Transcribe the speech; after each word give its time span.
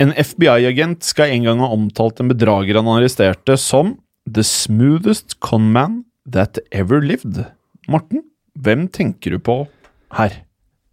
En 0.00 0.14
FBI-agent 0.16 1.04
skal 1.04 1.34
en 1.34 1.44
gang 1.44 1.60
ha 1.60 1.68
omtalt 1.74 2.22
en 2.22 2.30
bedrager 2.30 2.78
han 2.78 2.88
arresterte 2.88 3.58
som 3.60 3.98
The 4.30 4.44
smoothest 4.46 5.36
conman 5.44 6.04
that 6.24 6.58
ever 6.72 7.02
lived. 7.04 7.42
Morten, 7.90 8.22
hvem 8.56 8.86
tenker 8.88 9.36
du 9.36 9.42
på 9.44 9.58
her? 10.16 10.40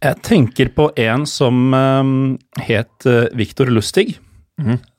Jeg 0.04 0.22
tenker 0.28 0.70
på 0.76 0.90
en 1.00 1.24
som 1.30 1.74
eh, 1.74 2.12
het 2.68 3.08
uh, 3.08 3.26
Viktor 3.38 3.72
Lustig. 3.72 4.18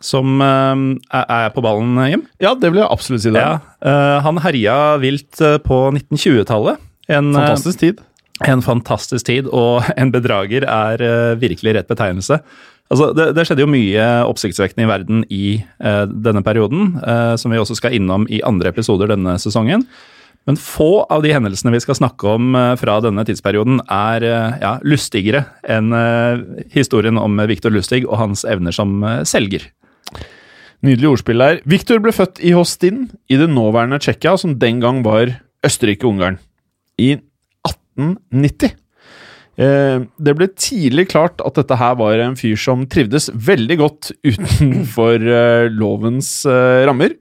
Som 0.04 0.40
eh, 0.40 0.82
er 1.18 1.24
er 1.34 1.48
på 1.54 1.62
ballen, 1.64 1.96
Jim. 2.08 2.24
Ja, 2.40 2.54
det 2.54 2.70
vil 2.72 2.80
jeg 2.80 2.90
absolutt 2.94 3.24
si 3.24 3.32
det. 3.34 3.42
Ja, 3.42 3.58
eh, 3.82 4.18
han 4.24 4.38
herja 4.44 4.76
vilt 5.02 5.40
eh, 5.42 5.58
på 5.62 5.88
1920-tallet. 5.92 6.78
Eh, 7.08 7.18
Fantastisk 7.18 7.80
tid. 7.82 8.00
En 8.46 8.62
fantastisk 8.62 9.26
tid, 9.26 9.48
og 9.50 9.82
en 10.00 10.12
bedrager 10.14 10.62
er 10.62 11.02
eh, 11.02 11.36
virkelig 11.40 11.74
rett 11.74 11.90
betegnelse. 11.90 12.38
Altså, 12.88 13.10
det, 13.12 13.32
det 13.36 13.44
skjedde 13.44 13.64
jo 13.66 13.70
mye 13.70 14.04
oppsiktsvekkende 14.28 14.86
i 14.86 14.88
verden 14.88 15.24
i 15.28 15.42
eh, 15.60 16.04
denne 16.08 16.40
perioden, 16.44 16.94
eh, 17.02 17.34
som 17.40 17.52
vi 17.52 17.60
også 17.60 17.76
skal 17.76 17.96
innom 17.98 18.24
i 18.32 18.40
andre 18.48 18.72
episoder 18.72 19.10
denne 19.12 19.36
sesongen. 19.42 19.84
Men 20.48 20.56
få 20.56 21.02
av 21.12 21.20
de 21.20 21.34
hendelsene 21.34 21.74
vi 21.74 21.82
skal 21.84 21.98
snakke 21.98 22.30
om 22.38 22.56
eh, 22.56 22.72
fra 22.80 22.96
denne 23.04 23.26
tidsperioden, 23.28 23.82
er 23.92 24.24
eh, 24.24 24.56
ja, 24.62 24.72
lustigere 24.88 25.44
enn 25.68 25.92
eh, 25.92 26.64
historien 26.72 27.20
om 27.20 27.36
Viktor 27.50 27.74
Lustig 27.74 28.06
og 28.06 28.16
hans 28.22 28.46
evner 28.48 28.72
som 28.72 29.02
eh, 29.04 29.20
selger. 29.28 29.68
Nydelig 30.86 31.10
ordspill 31.10 31.44
der. 31.44 31.60
Viktor 31.68 32.00
ble 32.00 32.14
født 32.14 32.40
i 32.40 32.54
Hostin, 32.56 33.08
i 33.28 33.36
det 33.36 33.50
nåværende 33.52 34.00
Tsjekkia, 34.00 34.38
som 34.40 34.56
den 34.62 34.80
gang 34.80 35.02
var 35.04 35.34
Østerrike-Ungarn, 35.66 36.38
i 36.96 37.18
1890. 37.66 38.78
Eh, 39.58 40.04
det 40.22 40.34
ble 40.38 40.46
tidlig 40.54 41.08
klart 41.10 41.42
at 41.42 41.58
dette 41.58 41.78
her 41.80 41.96
var 41.98 42.20
en 42.22 42.36
fyr 42.38 42.56
som 42.60 42.84
trivdes 42.90 43.28
veldig 43.34 43.78
godt 43.80 44.12
utenfor 44.22 45.18
eh, 45.18 45.66
lovens 45.74 46.30
eh, 46.46 46.84
rammer. 46.86 47.16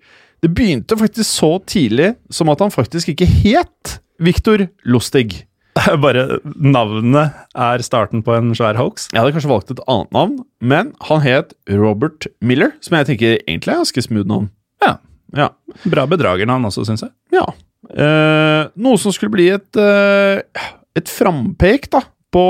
Det 0.46 0.52
begynte 0.54 0.98
faktisk 1.00 1.26
så 1.26 1.56
tidlig 1.66 2.14
som 2.30 2.52
at 2.54 2.62
han 2.62 2.74
faktisk 2.74 3.10
ikke 3.16 3.26
het 3.26 3.98
Viktor 4.22 4.68
Lustig. 4.86 5.48
Bare 6.04 6.40
navnet 6.58 7.38
er 7.58 7.84
starten 7.86 8.24
på 8.26 8.34
en 8.38 8.54
svær 8.58 8.78
hoax. 8.78 9.10
Jeg 9.14 9.22
hadde 9.22 9.34
kanskje 9.36 9.52
valgt 9.52 9.74
et 9.74 9.82
annet 9.90 10.14
navn, 10.14 10.38
men 10.62 10.94
han 11.10 11.24
het 11.26 11.54
Robert 11.70 12.30
Miller, 12.42 12.74
som 12.86 12.98
jeg 12.98 13.12
tenker 13.12 13.38
egentlig 13.40 13.74
er 13.74 13.82
ganske 13.82 14.06
smooth 14.06 14.30
navn. 14.30 14.52
Ja. 14.86 14.98
Ja. 15.38 15.52
Bra 15.90 16.06
bedragernavn 16.10 16.70
også, 16.70 16.86
syns 16.88 17.06
jeg. 17.06 17.14
ja. 17.38 17.48
Eh, 17.88 18.64
noe 18.84 18.98
som 19.00 19.14
skulle 19.16 19.32
bli 19.32 19.46
et, 19.54 19.78
eh, 19.80 20.42
et 20.98 21.08
frampek 21.08 21.86
da, 21.94 22.02
på 22.34 22.48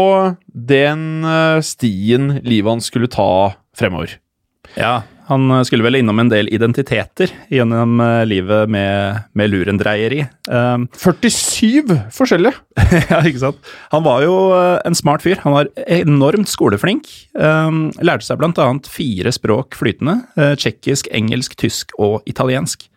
den 0.47 1.25
eh, 1.25 1.59
stien 1.65 2.39
livet 2.43 2.71
hans 2.71 2.89
skulle 2.89 3.09
ta 3.11 3.53
fremover. 3.77 4.17
Ja, 4.77 5.03
han 5.27 5.51
eh, 5.51 5.63
skulle 5.67 5.85
vel 5.85 5.99
innom 5.99 6.19
en 6.21 6.31
del 6.31 6.49
identiteter 6.53 7.31
gjennom 7.51 7.99
eh, 8.03 8.23
livet 8.27 8.71
med, 8.71 9.23
med 9.37 9.53
lurendreieri. 9.53 10.25
Um, 10.47 10.85
47 10.95 11.89
forskjellige! 12.15 12.55
ja, 13.11 13.17
ikke 13.27 13.41
sant? 13.41 13.57
Han 13.91 14.05
var 14.05 14.21
jo 14.23 14.35
en 14.55 14.95
smart 14.95 15.25
fyr. 15.25 15.41
Han 15.43 15.57
var 15.57 15.67
enormt 15.91 16.47
skoleflink. 16.47 17.09
Um, 17.35 17.89
lærte 17.99 18.23
seg 18.23 18.39
annet 18.47 18.87
fire 18.87 19.33
språk 19.35 19.75
flytende. 19.75 20.21
Uh, 20.39 20.53
Tsjekkisk, 20.55 21.11
engelsk, 21.11 21.57
tysk 21.59 21.91
og 21.99 22.21
italiensk. 22.31 22.87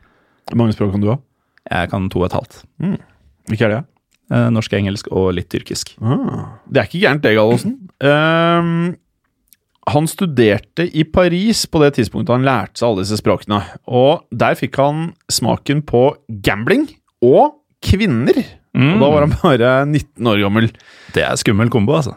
Hvor 0.47 0.63
mange 0.63 0.79
språk 0.79 0.95
kan 0.95 1.03
du 1.03 1.11
ha? 1.11 1.19
Jeg 1.67 1.91
kan 1.91 2.07
to 2.15 2.23
og 2.23 2.31
et 2.31 2.39
halvt. 2.39 2.63
Hvilke 3.51 3.67
er 3.67 3.75
det? 3.75 3.83
Uh, 4.31 4.47
norsk, 4.55 4.75
engelsk 4.79 5.11
og 5.11 5.33
litt 5.35 5.51
tyrkisk. 5.51 5.97
Ah, 5.99 6.61
det 6.71 6.83
er 6.83 6.87
ikke 6.89 7.03
gærent, 7.03 7.25
det, 7.25 7.35
Gallosen. 7.35 7.73
Um, 7.99 8.93
han 9.91 10.07
studerte 10.07 10.87
i 10.87 11.03
Paris 11.09 11.65
på 11.67 11.81
det 11.83 11.95
tidspunktet 11.97 12.37
han 12.37 12.47
lærte 12.47 12.79
seg 12.79 12.91
alle 12.91 13.05
disse 13.05 13.19
språkene. 13.19 13.59
Og 13.91 14.23
der 14.31 14.55
fikk 14.59 14.79
han 14.79 15.11
smaken 15.33 15.83
på 15.89 16.05
gambling 16.47 16.87
og 17.27 17.57
kvinner. 17.83 18.39
Og 18.77 19.01
da 19.03 19.09
var 19.11 19.27
han 19.27 19.35
bare 19.41 19.71
19 19.89 20.31
år 20.31 20.43
gammel. 20.45 20.69
Det 21.15 21.25
er 21.27 21.39
skummel 21.41 21.73
kombo, 21.73 21.97
altså. 21.99 22.15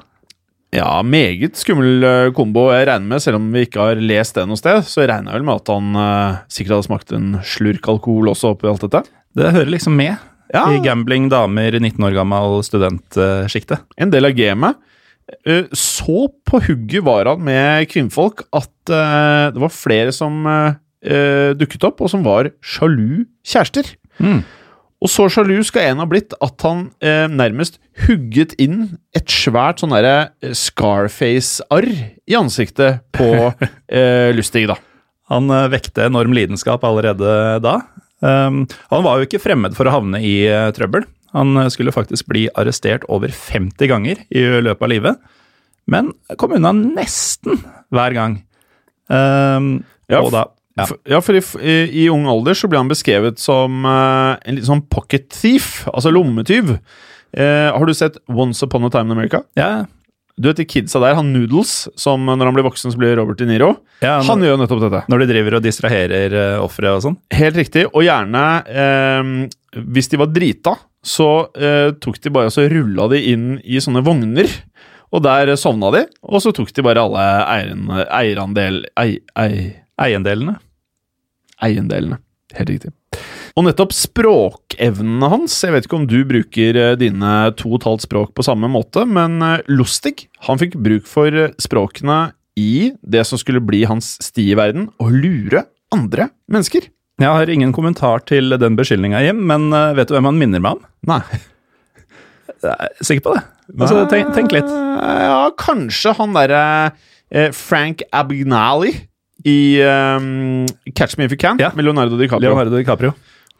Ja, 0.73 0.89
meget 1.05 1.57
skummel 1.61 2.05
eh, 2.05 2.31
kombo. 2.33 2.67
Jeg 2.73 2.87
regner 2.89 3.05
med, 3.05 3.21
Selv 3.21 3.37
om 3.37 3.49
vi 3.53 3.67
ikke 3.67 3.81
har 3.81 4.01
lest 4.01 4.37
det 4.37 4.47
noe 4.49 4.57
sted, 4.57 4.81
så 4.89 5.05
regner 5.05 5.31
jeg 5.31 5.41
vel 5.41 5.47
med 5.49 5.61
at 5.61 5.69
han 5.69 5.97
uh, 5.97 6.39
sikkert 6.49 6.77
hadde 6.77 6.87
smakt 6.87 7.13
en 7.13 7.27
slurk 7.45 7.89
alkohol 7.93 8.31
også 8.33 8.53
oppi 8.55 8.69
alt 8.69 8.85
dette. 8.85 9.03
Det 9.37 9.53
hører 9.53 9.69
liksom 9.69 9.97
med 9.97 10.17
Ja. 10.53 10.67
i 10.69 10.79
gambling 10.85 11.29
damer 11.33 11.73
19 11.79 11.97
år 12.05 12.13
gammel 12.13 12.59
studentsjiktet. 12.63 13.81
En 13.97 14.11
del 14.13 14.27
av 14.29 14.35
gamet. 14.37 14.77
Eh, 15.47 15.65
Så 15.73 16.27
på 16.45 16.59
hugget 16.61 17.03
var 17.05 17.25
han 17.31 17.41
med 17.43 17.87
kvinnfolk 17.89 18.43
at 18.53 18.91
eh, 18.93 19.51
det 19.55 19.61
var 19.63 19.71
flere 19.73 20.11
som 20.13 20.43
eh, 20.45 21.53
dukket 21.57 21.87
opp, 21.89 22.03
og 22.05 22.11
som 22.11 22.21
var 22.25 22.51
sjalu 22.61 23.23
kjærester. 23.43 23.95
Mm. 24.19 24.43
Og 25.03 25.09
så 25.11 25.25
sjalu 25.31 25.57
skal 25.67 25.89
en 25.89 25.99
ha 26.03 26.05
blitt 26.07 26.35
at 26.39 26.63
han 26.63 26.85
eh, 27.03 27.25
nærmest 27.27 27.79
hugget 28.05 28.53
inn 28.61 28.99
et 29.17 29.27
svært 29.33 29.81
sånn 29.81 29.91
derre 29.95 30.29
Scarface-arr 30.55 31.89
i 32.29 32.37
ansiktet 32.39 33.01
på 33.15 33.31
eh, 33.89 34.29
Lustig, 34.37 34.67
da. 34.69 34.77
Han 35.31 35.47
vekte 35.71 36.05
enorm 36.05 36.33
lidenskap 36.35 36.83
allerede 36.85 37.57
da. 37.63 37.77
Um, 38.23 38.63
han 38.91 39.03
var 39.03 39.19
jo 39.19 39.27
ikke 39.27 39.41
fremmed 39.43 39.75
for 39.75 39.89
å 39.89 39.97
havne 39.97 40.21
i 40.23 40.45
eh, 40.47 40.71
trøbbel. 40.75 41.03
Han 41.35 41.57
eh, 41.59 41.69
skulle 41.73 41.93
faktisk 41.95 42.29
bli 42.31 42.45
arrestert 42.59 43.03
over 43.11 43.33
50 43.35 43.91
ganger 43.91 44.21
i 44.31 44.45
løpet 44.63 44.85
av 44.87 44.91
livet, 44.93 45.31
men 45.91 46.13
kom 46.39 46.55
unna 46.55 46.71
nesten 46.71 47.59
hver 47.93 48.15
gang. 48.15 48.37
Um, 49.11 49.81
Ja, 50.11 50.19
da 50.31 50.47
ja. 50.77 50.87
Ja, 51.05 51.19
for 51.21 51.37
i, 51.37 51.41
i, 51.61 51.73
i 52.03 52.05
ung 52.09 52.25
alder 52.29 52.57
så 52.57 52.69
ble 52.69 52.79
han 52.81 52.89
beskrevet 52.89 53.41
som 53.41 53.83
uh, 53.85 54.39
en 54.41 54.57
litt 54.57 54.65
sånn 54.65 54.81
pocket 54.89 55.27
thief, 55.33 55.83
altså 55.91 56.09
lommetyv. 56.13 56.77
Uh, 57.33 57.69
har 57.73 57.85
du 57.85 57.93
sett 57.97 58.17
Once 58.29 58.65
Upon 58.65 58.87
a 58.87 58.89
Time 58.93 59.11
in 59.11 59.17
America? 59.17 59.43
ja, 59.59 59.85
Du 60.39 60.47
vet 60.49 60.57
de 60.57 60.65
kidsa 60.65 60.97
der, 61.03 61.13
han 61.13 61.27
Noodles, 61.33 61.87
som 61.99 62.23
når 62.25 62.47
han 62.49 62.55
blir 62.55 62.65
voksen 62.65 62.89
så 62.93 62.97
blir 62.97 63.13
Robert 63.19 63.37
De 63.37 63.45
Niro. 63.45 63.67
ja, 64.01 64.15
Han 64.25 64.39
når, 64.41 64.47
gjør 64.47 64.55
jo 64.55 64.61
nettopp 64.63 64.81
dette. 64.81 65.01
når 65.13 65.21
de 65.21 65.27
driver 65.29 65.57
og 65.59 65.61
distraherer 65.65 66.33
uh, 66.33 66.63
offeret 66.63 66.95
og 66.97 67.03
sånn. 67.05 67.17
Helt 67.37 67.59
riktig. 67.59 67.83
Og 67.93 68.01
gjerne 68.07 68.41
eh, 68.65 69.29
Hvis 69.93 70.09
de 70.09 70.17
var 70.17 70.31
drita, 70.33 70.73
så 71.05 71.27
eh, 71.53 71.91
tok 72.01 72.17
de 72.23 72.31
bare 72.33 72.49
og 72.49 72.55
så 72.55 72.65
rulla 72.71 73.05
de 73.11 73.19
inn 73.33 73.47
i 73.63 73.77
sånne 73.83 74.01
vogner. 74.05 74.49
Og 75.13 75.21
der 75.21 75.51
sovna 75.61 75.91
de, 75.93 76.05
og 76.25 76.41
så 76.41 76.49
tok 76.55 76.71
de 76.73 76.81
bare 76.81 77.03
alle 77.05 77.25
eierandel... 78.09 78.83
Ei, 78.97 79.19
ei, 79.37 79.75
Eiendelene. 80.01 80.55
eiendelene. 81.61 82.17
Helt 82.57 82.69
riktig. 82.73 82.89
Og 83.53 83.67
nettopp 83.67 83.93
språkevnene 83.93 85.27
hans 85.29 85.59
Jeg 85.61 85.75
vet 85.75 85.85
ikke 85.87 85.99
om 85.99 86.07
du 86.09 86.19
bruker 86.25 86.79
eh, 86.79 86.95
dine 86.97 87.33
to 87.59 87.69
og 87.75 87.81
et 87.81 87.85
halvt 87.89 88.05
språk 88.07 88.31
på 88.37 88.45
samme 88.45 88.69
måte, 88.71 89.03
men 89.05 89.37
eh, 89.45 89.59
Lustig 89.69 90.27
han 90.47 90.59
fikk 90.61 90.79
bruk 90.81 91.05
for 91.09 91.29
eh, 91.29 91.53
språkene 91.61 92.31
i 92.57 92.91
det 93.01 93.23
som 93.29 93.39
skulle 93.41 93.61
bli 93.65 93.83
hans 93.89 94.15
sti 94.21 94.47
i 94.51 94.57
verden, 94.57 94.87
å 95.01 95.07
lure 95.09 95.63
andre 95.93 96.27
mennesker. 96.53 96.85
Jeg 97.21 97.29
har 97.29 97.49
ingen 97.49 97.71
kommentar 97.73 98.21
til 98.29 98.53
den 98.61 98.75
beskyldninga, 98.77 99.21
Jim, 99.25 99.39
men 99.49 99.73
vet 99.97 100.09
du 100.09 100.13
hvem 100.13 100.27
han 100.29 100.37
minner 100.37 100.61
meg 100.61 100.77
om? 100.77 100.83
Nei. 101.09 101.21
Er 102.69 102.93
Sikker 103.01 103.25
på 103.25 103.33
det? 103.33 103.41
Altså, 103.73 104.03
tenk, 104.11 104.29
tenk 104.37 104.53
litt. 104.53 104.69
Ja, 104.69 105.47
kanskje 105.59 106.13
han 106.19 106.37
derre 106.37 106.61
Frank 107.57 108.05
Abagnale 108.13 108.93
i 109.49 109.81
um, 109.81 110.65
Catch 110.93 111.17
Me 111.17 111.25
If 111.25 111.33
You 111.33 111.41
Can 111.41 111.57
Ja. 111.61 111.71
med 111.75 111.85
Leonardo 111.85 112.17
DiCaprio. 112.21 112.53
Leonardo 112.53 112.77
DiCaprio. 112.77 113.13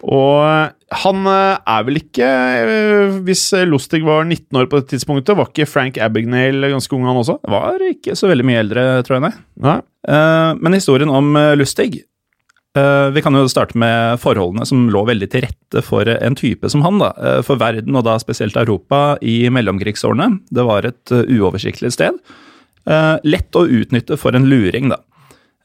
Og 0.04 0.74
han 1.04 1.28
eh, 1.31 1.57
er 1.75 1.84
vel 1.88 2.00
ikke 2.01 2.28
eh, 2.28 3.19
Hvis 3.24 3.45
Lustig 3.69 4.04
var 4.06 4.25
19 4.25 4.60
år 4.60 4.69
på 4.69 4.81
det 4.81 4.92
tidspunktet, 4.94 5.36
var 5.38 5.50
ikke 5.50 5.69
Frank 5.69 6.00
Abagnale 6.01 6.74
ganske 6.74 6.95
ung, 6.95 7.06
han 7.07 7.22
også? 7.22 7.40
Var 7.50 7.86
ikke 7.88 8.18
så 8.19 8.30
veldig 8.31 8.48
mye 8.48 8.63
eldre, 8.66 8.88
tror 9.07 9.19
jeg, 9.19 9.25
nei. 9.30 9.36
Nei. 9.63 9.78
Eh, 10.10 10.50
men 10.60 10.75
historien 10.75 11.13
om 11.13 11.38
Lustig 11.56 12.04
Vi 12.74 13.22
kan 13.22 13.36
jo 13.38 13.45
starte 13.48 13.78
med 13.78 14.18
forholdene 14.18 14.66
som 14.66 14.88
lå 14.90 15.04
veldig 15.06 15.28
til 15.30 15.44
rette 15.45 15.84
for 15.86 16.10
en 16.10 16.36
type 16.36 16.66
som 16.74 16.81
han. 16.81 16.98
da. 16.98 17.12
For 17.46 17.62
verden, 17.62 17.94
og 17.94 18.07
da 18.07 18.16
spesielt 18.18 18.57
Europa, 18.57 19.19
i 19.22 19.46
mellomkrigsårene. 19.54 20.39
Det 20.50 20.66
var 20.66 20.88
et 20.89 21.13
uoversiktlig 21.13 21.92
sted. 21.94 22.18
Lett 23.30 23.60
å 23.60 23.68
utnytte 23.69 24.18
for 24.18 24.34
en 24.34 24.50
luring, 24.50 24.89
da. 24.89 24.98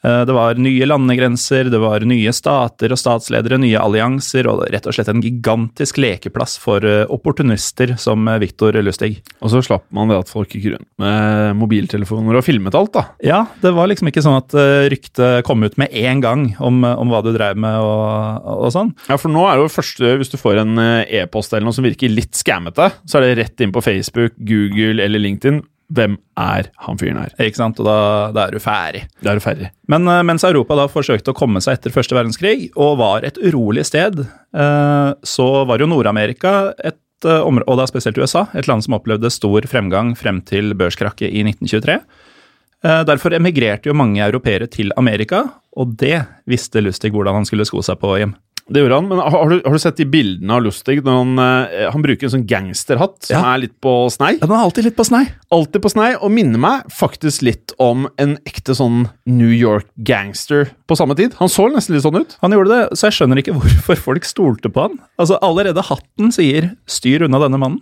Eh, 0.04 0.24
Det 0.24 0.32
var 0.34 0.54
nye 0.54 0.86
landegrenser, 0.86 1.70
det 1.70 1.78
var 1.82 2.04
nye 2.06 2.32
stater 2.32 2.92
og 2.94 2.98
statsledere, 3.00 3.58
nye 3.58 3.78
allianser, 3.80 4.46
og 4.50 4.64
rett 4.70 4.86
og 4.86 4.94
slett 4.94 5.10
en 5.10 5.22
gigantisk 5.24 5.98
lekeplass 5.98 6.58
for 6.62 6.84
eh, 6.86 7.04
opportunister 7.10 7.96
som 7.98 8.26
eh, 8.28 8.38
Viktor 8.42 8.76
Lustig. 8.82 9.18
Og 9.42 9.50
så 9.52 9.62
slapp 9.64 9.86
man 9.94 10.10
det 10.12 10.18
at 10.20 10.30
folk 10.30 10.54
gikk 10.54 10.68
rundt 10.74 10.88
med 11.02 11.56
mobiltelefoner 11.58 12.38
og 12.38 12.44
filmet 12.46 12.76
alt, 12.78 12.92
da. 12.94 13.04
Ja, 13.24 13.40
det 13.62 13.72
var 13.74 13.90
liksom 13.90 14.10
ikke 14.10 14.22
sånn 14.24 14.38
at 14.38 14.54
ryktet 14.92 15.44
kom 15.46 15.62
ut 15.66 15.76
med 15.80 15.92
en 15.92 16.20
gang 16.22 16.44
om, 16.62 16.82
om 16.84 17.10
hva 17.10 17.20
du 17.24 17.32
drev 17.34 17.58
med 17.60 17.78
og, 17.82 18.46
og 18.66 18.70
sånn. 18.74 18.92
Ja, 19.08 19.18
for 19.20 19.32
nå 19.32 19.44
er 19.48 19.58
det 19.58 19.66
jo 19.66 19.72
første, 19.74 20.14
Hvis 20.18 20.30
du 20.32 20.38
får 20.40 20.60
en 20.62 20.78
e-post 20.78 21.52
eller 21.52 21.68
noe 21.68 21.76
som 21.76 21.86
virker 21.86 22.10
litt 22.12 22.36
skammete, 22.38 22.90
så 23.08 23.18
er 23.18 23.26
det 23.26 23.38
rett 23.42 23.64
inn 23.64 23.74
på 23.74 23.82
Facebook, 23.84 24.36
Google 24.38 25.02
eller 25.04 25.22
LinkedIn. 25.22 25.60
Hvem 25.88 26.18
er 26.36 26.68
han 26.84 26.98
fyren 27.00 27.16
her? 27.22 27.32
Ikke 27.40 27.56
sant? 27.56 27.78
Og 27.80 27.86
da, 27.88 27.98
da 28.36 28.44
er 28.46 28.56
du 28.56 28.60
ferdig. 28.60 29.06
Da 29.24 29.32
er 29.32 29.40
du 29.40 29.44
ferdig. 29.44 29.70
Men 29.88 30.04
eh, 30.10 30.22
mens 30.28 30.44
Europa 30.44 30.76
da 30.76 30.88
forsøkte 30.92 31.32
å 31.32 31.38
komme 31.38 31.62
seg 31.64 31.78
etter 31.78 31.94
første 31.94 32.16
verdenskrig, 32.16 32.70
og 32.76 32.98
var 33.00 33.24
et 33.24 33.40
urolig 33.40 33.86
sted, 33.88 34.20
eh, 34.20 35.10
så 35.24 35.48
var 35.68 35.80
jo 35.80 35.88
Nord-Amerika 35.88 36.74
et 36.76 37.00
eh, 37.24 37.40
område, 37.40 37.68
og 37.72 37.80
da 37.80 37.88
spesielt 37.88 38.20
USA, 38.20 38.46
et 38.52 38.68
land 38.68 38.84
som 38.84 38.98
opplevde 38.98 39.32
stor 39.32 39.64
fremgang 39.70 40.12
frem 40.18 40.42
til 40.44 40.74
børskrakket 40.76 41.32
i 41.32 41.46
1923. 41.46 42.00
Eh, 42.84 43.00
Derfor 43.08 43.34
emigrerte 43.34 43.90
jo 43.90 43.96
mange 43.96 44.20
europeere 44.22 44.68
til 44.70 44.92
Amerika, 45.00 45.46
og 45.78 45.96
det 45.98 46.20
visste 46.50 46.82
Lustig 46.84 47.10
hvordan 47.14 47.40
han 47.40 47.48
skulle 47.48 47.66
sko 47.66 47.82
seg 47.86 47.98
på, 48.02 48.12
Jim. 48.20 48.36
Det 48.68 48.82
gjorde 48.82 48.96
han, 48.98 49.06
men 49.08 49.18
har, 49.24 49.48
du, 49.48 49.62
har 49.64 49.72
du 49.72 49.80
sett 49.80 49.96
de 49.96 50.04
bildene 50.04 50.52
av 50.58 50.62
Lustig 50.66 50.98
når 51.00 51.14
han, 51.22 51.30
eh, 51.40 51.86
han 51.94 52.02
bruker 52.04 52.28
en 52.28 52.34
sånn 52.34 52.46
gangsterhatt 52.48 53.24
som 53.30 53.36
Ja. 53.38 53.54
er 53.54 53.62
litt 53.62 53.74
på 53.80 53.92
snei? 54.12 54.34
Den 54.42 54.52
er 54.52 54.60
alltid 54.66 54.84
litt 54.84 54.96
på 54.98 55.06
snei. 55.08 55.22
Alltid 55.54 55.80
på 55.82 55.90
snei, 55.94 56.10
og 56.20 56.30
minner 56.34 56.60
meg 56.60 56.84
faktisk 56.92 57.42
litt 57.48 57.72
om 57.80 58.06
en 58.20 58.36
ekte 58.44 58.76
sånn 58.76 59.06
New 59.26 59.48
York-gangster 59.54 60.68
på 60.88 60.96
samme 61.00 61.16
tid. 61.16 61.34
Han 61.40 61.48
så 61.48 61.68
nesten 61.72 61.96
litt 61.96 62.04
sånn 62.04 62.20
ut. 62.20 62.36
Han 62.44 62.52
gjorde 62.52 62.68
det, 62.74 62.98
så 62.98 63.08
jeg 63.08 63.18
skjønner 63.18 63.40
ikke 63.42 63.56
hvorfor 63.58 63.96
folk 64.10 64.28
stolte 64.28 64.68
på 64.72 64.84
han. 64.88 64.98
Altså, 65.18 65.38
Allerede 65.42 65.82
hatten 65.88 66.32
sier 66.34 66.74
'styr 66.86 67.24
unna 67.24 67.40
denne 67.40 67.58
mannen'. 67.60 67.80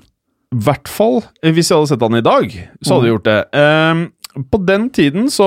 I 0.54 0.60
hvert 0.62 0.86
fall 0.88 1.24
eh, 1.42 1.50
hvis 1.50 1.70
jeg 1.72 1.76
hadde 1.80 1.90
sett 1.90 2.04
han 2.06 2.14
i 2.14 2.22
dag, 2.22 2.52
så 2.84 2.94
hadde 2.94 3.08
jeg 3.08 3.16
gjort 3.16 3.26
det. 3.26 3.40
Um, 3.58 4.04
på 4.52 4.60
den 4.68 4.90
tiden 4.94 5.26
så 5.32 5.46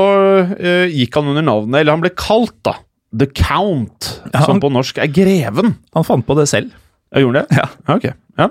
uh, 0.50 0.88
gikk 0.90 1.16
han 1.16 1.30
under 1.32 1.46
navnet, 1.46 1.80
eller 1.80 1.94
han 1.96 2.02
ble 2.04 2.10
kalt 2.18 2.56
da, 2.66 2.74
The 3.18 3.26
Count, 3.34 4.22
Ja, 4.34 4.44
som 4.46 4.60
på 4.62 4.70
norsk 4.72 5.00
er 5.02 5.10
greven. 5.10 5.76
Han 5.98 6.06
fant 6.06 6.26
på 6.28 6.36
det 6.38 6.48
selv. 6.52 6.74
Jeg 7.16 7.26
gjorde 7.26 7.42
det? 7.46 7.58
Ja. 7.58 7.70
ok. 7.96 8.10
Ja. 8.38 8.50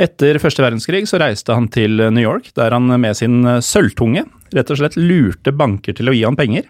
Etter 0.00 0.38
første 0.40 0.64
verdenskrig 0.64 1.02
så 1.10 1.18
reiste 1.20 1.52
han 1.52 1.66
til 1.68 1.98
New 2.00 2.22
York, 2.24 2.48
der 2.56 2.72
han 2.72 2.88
med 3.00 3.18
sin 3.18 3.42
eh, 3.44 3.58
sølvtunge 3.60 4.24
rett 4.56 4.70
og 4.72 4.78
slett 4.80 4.96
lurte 4.96 5.52
banker 5.52 5.92
til 5.96 6.08
å 6.08 6.14
gi 6.16 6.22
han 6.24 6.38
penger. 6.38 6.64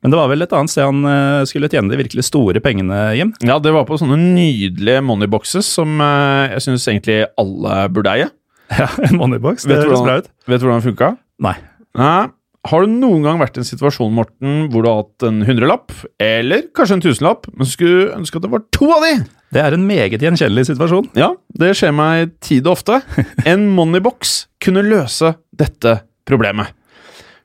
Men 0.00 0.12
det 0.12 0.16
var 0.20 0.28
vel 0.32 0.44
et 0.44 0.52
annet 0.56 0.72
sted 0.72 0.84
han 0.84 1.00
eh, 1.08 1.44
skulle 1.48 1.68
tjene 1.72 1.92
de 1.92 1.98
virkelig 2.00 2.24
store 2.28 2.60
pengene, 2.64 2.98
Jim. 3.16 3.32
ja, 3.44 3.56
det 3.60 3.72
var 3.76 3.86
på 3.88 3.96
sånne 4.00 4.16
nydelige 4.20 5.00
moneyboxes 5.04 5.68
som 5.80 5.96
eh, 6.04 6.52
jeg 6.58 6.66
syns 6.68 6.86
egentlig 6.92 7.18
alle 7.40 7.80
burde 7.92 8.12
eie. 8.18 8.28
Ja, 8.70 8.86
En 9.08 9.16
moneybox. 9.18 9.64
Det 9.66 9.80
høres 9.80 10.04
bra 10.04 10.20
ut. 10.20 10.28
vet 10.46 10.60
du 10.60 10.66
hvordan 10.68 10.78
det 10.84 10.86
funka? 10.92 11.08
Nei. 11.42 11.56
Nei. 11.98 12.28
Har 12.68 12.84
du 12.84 12.92
noen 12.92 13.22
gang 13.24 13.38
vært 13.40 13.56
i 13.56 13.62
en 13.62 13.68
situasjon 13.68 14.12
Morten, 14.12 14.66
hvor 14.68 14.84
du 14.84 14.88
har 14.90 14.98
hatt 15.00 15.24
en 15.24 15.38
hundrelapp, 15.48 15.94
eller 16.20 16.66
kanskje 16.76 16.98
en 16.98 17.04
tusenlapp, 17.06 17.46
men 17.56 17.68
skulle 17.68 18.10
ønske 18.18 18.36
at 18.36 18.44
det 18.44 18.50
var 18.52 18.66
to 18.76 18.90
av 18.92 19.06
de? 19.06 19.12
Det 19.56 19.62
er 19.62 19.74
en 19.74 19.86
meget 19.88 20.20
gjenkjennelig 20.20 20.66
situasjon. 20.68 21.08
Ja, 21.18 21.30
det 21.56 21.72
skjer 21.78 21.94
meg 21.96 22.34
tid 22.44 22.68
og 22.68 22.76
ofte. 22.76 23.00
En 23.50 23.64
moneybox 23.72 24.44
kunne 24.60 24.84
løse 24.84 25.32
dette 25.56 26.02
problemet. 26.28 26.74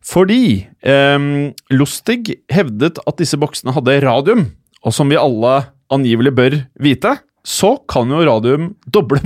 Fordi 0.05 0.67
eh, 0.85 1.29
Lustig 1.73 2.35
hevdet 2.53 2.99
at 2.99 3.21
disse 3.21 3.39
boksene 3.41 3.73
hadde 3.73 4.01
radium, 4.03 4.49
og 4.83 4.93
som 4.93 5.09
vi 5.09 5.17
alle 5.17 5.61
angivelig 5.95 6.35
bør 6.35 6.59
vite, 6.83 7.15
så 7.45 7.75
kan 7.87 8.09
jo 8.09 8.23
radium 8.25 8.71
doble, 8.89 9.19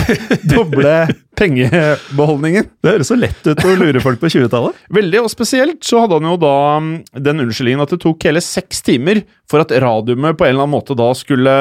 doble 0.54 0.94
pengebeholdningen. 1.34 2.68
Det 2.78 2.92
høres 2.92 3.10
så 3.10 3.16
lett 3.18 3.48
ut 3.48 3.64
å 3.66 3.74
lure 3.80 4.02
folk 4.02 4.20
på 4.22 4.30
20-tallet. 4.30 4.78
Veldig, 4.94 5.24
og 5.24 5.32
spesielt 5.32 5.82
så 5.86 6.04
hadde 6.04 6.20
han 6.20 6.30
jo 6.30 6.36
da 6.38 6.54
mm, 6.78 6.92
den 7.26 7.44
unnskyldningen 7.44 7.82
at 7.82 7.96
det 7.96 7.98
tok 8.04 8.28
hele 8.28 8.42
seks 8.44 8.84
timer 8.86 9.24
for 9.50 9.64
at 9.64 9.74
radiumet 9.82 10.38
på 10.38 10.46
en 10.46 10.54
eller 10.54 10.68
annen 10.68 10.76
måte 10.76 10.94
da 10.98 11.10
skulle 11.18 11.56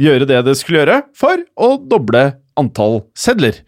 gjøre 0.00 0.28
det 0.30 0.40
det 0.48 0.56
skulle 0.56 0.80
gjøre, 0.80 1.02
for 1.18 1.44
å 1.60 1.74
doble 1.92 2.24
antall 2.60 3.02
sedler. 3.18 3.60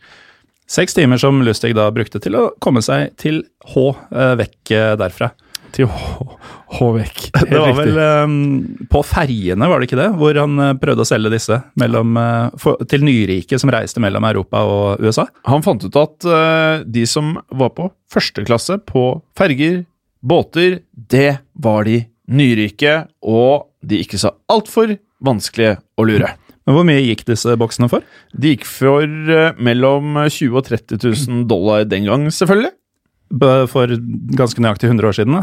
Seks 0.72 0.96
timer 0.96 1.20
som 1.20 1.42
Lustig 1.44 1.74
da 1.76 1.90
brukte 1.92 2.22
til 2.22 2.38
å 2.38 2.46
komme 2.62 2.80
seg 2.84 3.12
til 3.20 3.42
H 3.74 3.88
eh, 3.92 4.34
vekk 4.40 4.72
eh, 4.72 4.92
derfra. 5.00 5.34
Til 5.72 5.88
Håvek. 6.72 7.30
Det 7.50 7.58
var 7.60 7.74
vel 7.76 7.98
um, 7.98 8.36
på 8.90 9.02
ferjene, 9.04 9.68
var 9.68 9.80
det 9.80 9.88
ikke 9.88 10.00
det? 10.00 10.08
Hvor 10.20 10.38
han 10.40 10.60
uh, 10.60 10.72
prøvde 10.80 11.04
å 11.04 11.08
selge 11.08 11.32
disse 11.34 11.58
mellom, 11.80 12.16
uh, 12.16 12.52
for, 12.60 12.80
til 12.88 13.04
nyrike 13.04 13.58
som 13.60 13.72
reiste 13.72 14.02
mellom 14.02 14.24
Europa 14.28 14.62
og 14.68 15.02
USA. 15.04 15.26
Han 15.48 15.64
fant 15.64 15.84
ut 15.84 15.98
at 16.00 16.28
uh, 16.28 16.84
de 16.84 17.04
som 17.08 17.34
var 17.52 17.74
på 17.76 17.90
første 18.12 18.44
klasse 18.48 18.78
på 18.88 19.06
ferger, 19.38 19.82
båter, 20.22 20.80
det 20.92 21.42
var 21.52 21.88
de 21.88 22.02
nyrike 22.32 23.02
og 23.26 23.68
de 23.82 23.98
ikke 24.04 24.20
så 24.20 24.32
altfor 24.52 24.94
vanskelige 25.22 25.76
å 25.98 26.06
lure. 26.06 26.36
Men 26.62 26.76
hvor 26.76 26.86
mye 26.86 27.02
gikk 27.02 27.24
disse 27.26 27.56
boksene 27.58 27.88
for? 27.90 28.04
De 28.38 28.52
gikk 28.54 28.68
for 28.68 29.02
mellom 29.58 30.14
20 30.28 30.52
000 30.52 30.60
og 30.60 30.68
30 30.68 31.02
000 31.02 31.42
dollar 31.50 31.88
den 31.90 32.06
gang, 32.06 32.28
selvfølgelig. 32.30 32.70
For 33.72 33.86
ganske 34.36 34.60
nøyaktig 34.60 34.90
100 34.90 35.08
år 35.08 35.16
siden? 35.16 35.34
da. 35.40 35.42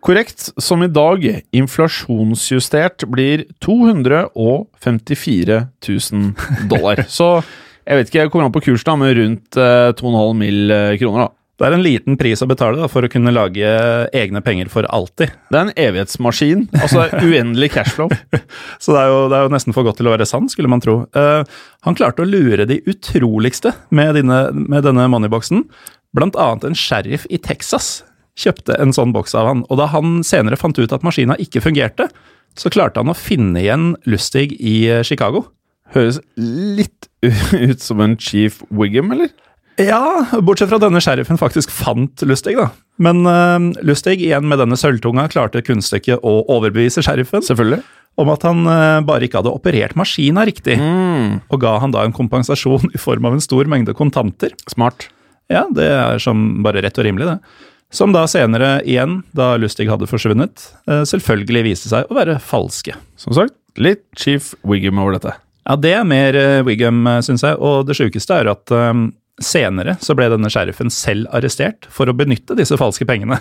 Korrekt, 0.00 0.48
som 0.56 0.82
i 0.82 0.88
dag 0.88 1.24
inflasjonsjustert 1.52 3.04
blir 3.12 3.44
254 3.60 5.58
000 5.88 6.68
dollar. 6.72 7.04
Så 7.18 7.42
jeg 7.84 7.96
vet 7.98 8.08
ikke, 8.08 8.18
jeg 8.22 8.30
kommer 8.32 8.46
an 8.48 8.54
på 8.54 8.64
kursen, 8.64 8.88
da, 8.88 8.96
men 9.00 9.16
rundt 9.18 9.56
eh, 9.60 9.90
2,5 9.98 10.40
mill. 10.40 10.72
kroner. 11.00 11.20
da. 11.26 11.30
Det 11.60 11.66
er 11.68 11.74
en 11.76 11.82
liten 11.84 12.16
pris 12.16 12.40
å 12.40 12.46
betale 12.48 12.78
da, 12.80 12.86
for 12.88 13.04
å 13.04 13.08
kunne 13.12 13.34
lage 13.36 13.68
egne 14.16 14.40
penger 14.40 14.70
for 14.72 14.86
alltid. 14.88 15.34
Det 15.52 15.58
er 15.58 15.66
en 15.66 15.72
evighetsmaskin. 15.76 16.62
Altså 16.80 17.04
uendelig 17.20 17.68
cashflow. 17.74 18.08
Så 18.82 18.94
det 18.94 19.02
er, 19.02 19.10
jo, 19.12 19.18
det 19.28 19.36
er 19.36 19.44
jo 19.44 19.52
nesten 19.52 19.76
for 19.76 19.84
godt 19.84 20.00
til 20.00 20.08
å 20.08 20.14
være 20.14 20.28
sant, 20.28 20.48
skulle 20.54 20.72
man 20.72 20.80
tro. 20.80 21.02
Uh, 21.12 21.44
han 21.84 21.98
klarte 21.98 22.24
å 22.24 22.30
lure 22.30 22.64
de 22.64 22.80
utroligste 22.88 23.74
med, 23.92 24.16
dine, 24.16 24.38
med 24.56 24.88
denne 24.88 25.04
moneyboxen. 25.12 25.66
Blant 26.16 26.38
annet 26.40 26.66
en 26.66 26.78
sheriff 26.78 27.26
i 27.30 27.38
Texas 27.38 28.00
kjøpte 28.40 28.76
en 28.80 28.94
sånn 28.94 29.12
boks 29.14 29.36
av 29.38 29.50
han. 29.50 29.64
Og 29.70 29.78
da 29.80 29.88
han 29.92 30.20
senere 30.26 30.58
fant 30.58 30.78
ut 30.78 30.94
at 30.94 31.04
maskina 31.06 31.36
ikke 31.42 31.62
fungerte, 31.62 32.08
så 32.58 32.72
klarte 32.72 33.02
han 33.02 33.12
å 33.12 33.18
finne 33.18 33.60
igjen 33.62 33.92
Lustig 34.10 34.56
i 34.58 34.82
eh, 34.90 35.04
Chicago. 35.06 35.46
Høres 35.94 36.20
litt 36.38 37.08
ut 37.22 37.82
som 37.82 38.02
en 38.02 38.16
Chief 38.20 38.60
Wiggum, 38.70 39.12
eller? 39.14 39.30
Ja, 39.80 40.26
bortsett 40.44 40.68
fra 40.68 40.80
denne 40.82 41.00
sheriffen 41.00 41.38
faktisk 41.40 41.70
fant 41.72 42.22
Lustig, 42.26 42.56
da. 42.58 42.68
Men 43.00 43.22
uh, 43.24 43.70
Lustig, 43.86 44.18
igjen 44.20 44.48
med 44.50 44.60
denne 44.60 44.76
sølvtunga, 44.78 45.28
klarte 45.32 45.62
kunststykket 45.64 46.26
å 46.26 46.40
overbevise 46.52 47.04
sheriffen 47.06 47.46
Selvfølgelig. 47.46 47.80
om 48.20 48.32
at 48.34 48.44
han 48.44 48.66
uh, 48.66 48.98
bare 49.06 49.24
ikke 49.24 49.40
hadde 49.40 49.54
operert 49.54 49.96
maskina 49.96 50.44
riktig, 50.48 50.76
og 50.76 51.62
ga 51.62 51.78
han 51.80 51.94
da 51.94 52.04
en 52.04 52.16
kompensasjon 52.16 52.90
i 52.92 53.00
form 53.00 53.30
av 53.30 53.38
en 53.38 53.46
stor 53.46 53.70
mengde 53.70 53.94
kontanter. 53.96 54.52
Smart. 54.68 55.08
Ja, 55.50 55.66
det 55.74 55.88
er 55.90 56.22
som 56.22 56.62
bare 56.64 56.82
rett 56.84 56.98
og 57.00 57.06
rimelig, 57.06 57.26
det. 57.32 57.68
Som 57.90 58.12
da 58.14 58.22
senere 58.30 58.76
igjen, 58.86 59.20
da 59.34 59.56
Lustig 59.58 59.88
hadde 59.90 60.06
forsvunnet, 60.06 60.68
eh, 60.86 61.02
selvfølgelig 61.10 61.64
viste 61.66 61.90
seg 61.90 62.06
å 62.06 62.18
være 62.20 62.38
falske. 62.38 62.94
Som 63.18 63.34
sagt, 63.34 63.56
litt 63.80 64.04
Chief 64.18 64.52
Wiggum 64.62 65.00
over 65.02 65.18
dette. 65.18 65.34
Ja, 65.66 65.76
det 65.76 65.92
er 65.98 66.06
mer 66.08 66.36
uh, 66.38 66.62
Wiggum, 66.66 67.04
syns 67.26 67.44
jeg. 67.46 67.58
Og 67.58 67.84
det 67.88 67.98
sjukeste 67.98 68.38
er 68.40 68.48
at 68.50 68.72
um, 68.74 69.08
senere 69.42 69.96
så 70.02 70.16
ble 70.18 70.30
denne 70.32 70.50
sheriffen 70.52 70.92
selv 70.92 71.28
arrestert 71.36 71.88
for 71.92 72.10
å 72.10 72.16
benytte 72.16 72.56
disse 72.58 72.78
falske 72.80 73.06
pengene. 73.08 73.40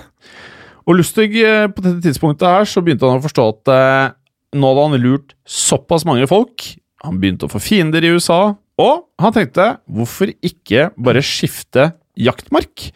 Og 0.90 0.98
Lustig, 0.98 1.32
eh, 1.44 1.68
på 1.70 1.84
dette 1.86 2.02
tidspunktet 2.08 2.48
her, 2.50 2.68
så 2.70 2.82
begynte 2.82 3.08
han 3.08 3.22
å 3.22 3.26
forstå 3.26 3.48
at 3.54 3.72
uh, 3.74 4.12
nå 4.58 4.72
hadde 4.72 4.86
han 4.88 5.04
lurt 5.04 5.36
såpass 5.46 6.06
mange 6.08 6.26
folk. 6.30 6.66
Han 7.06 7.20
begynte 7.22 7.48
å 7.48 7.52
få 7.52 7.62
fiender 7.64 8.04
i 8.04 8.14
USA, 8.16 8.56
og 8.80 9.10
han 9.20 9.36
tenkte 9.36 9.74
hvorfor 9.92 10.32
ikke 10.46 10.90
bare 10.96 11.24
skifte 11.26 11.92
jaktmark? 12.20 12.90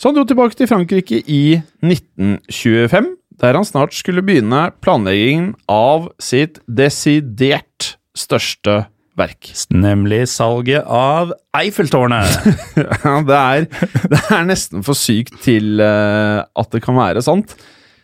Så 0.00 0.08
han 0.08 0.16
dro 0.16 0.26
tilbake 0.28 0.56
til 0.56 0.68
Frankrike 0.68 1.20
i 1.28 1.60
1925, 1.84 3.10
der 3.40 3.56
han 3.56 3.66
snart 3.68 3.96
skulle 3.96 4.24
begynne 4.24 4.68
planleggingen 4.84 5.54
av 5.68 6.10
sitt 6.20 6.60
desidert 6.68 7.94
største 8.16 8.82
verk. 9.20 9.50
Nemlig 9.72 10.22
salget 10.32 10.86
av 10.86 11.34
Eiffeltårnet. 11.56 12.48
ja, 13.04 13.16
det 13.26 13.40
er, 13.40 13.66
det 14.12 14.22
er, 14.22 14.46
nesten 14.48 14.84
for 14.86 14.96
sykt 14.98 15.40
til 15.44 15.80
uh, 15.82 16.44
at 16.44 16.72
det 16.72 16.82
kan 16.84 16.96
være 16.96 17.24
sant. 17.24 17.56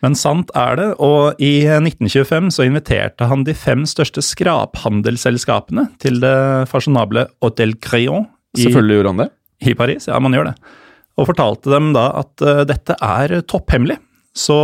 Men 0.05 0.13
sant 0.17 0.51
er 0.57 0.75
det, 0.77 0.87
og 1.01 1.39
i 1.41 1.65
1925 1.65 2.51
så 2.53 2.65
inviterte 2.67 3.25
han 3.31 3.43
de 3.47 3.55
fem 3.57 3.81
største 3.89 4.21
skraphandelsselskapene 4.21 5.87
til 6.01 6.19
det 6.21 6.35
fasjonable 6.71 7.27
Hotel 7.43 7.73
Crayon 7.81 8.27
i, 8.57 8.63
Selvfølgelig 8.67 8.99
gjorde 8.99 9.13
han 9.13 9.21
det. 9.23 9.29
i 9.71 9.73
Paris. 9.77 10.07
Ja, 10.09 10.19
man 10.23 10.33
gjør 10.37 10.51
det. 10.51 10.55
Og 11.17 11.27
fortalte 11.31 11.71
dem 11.73 11.91
da 11.95 12.07
at 12.21 12.43
uh, 12.45 12.61
dette 12.69 12.93
er 13.01 13.39
topphemmelig. 13.49 13.97
Så 14.37 14.57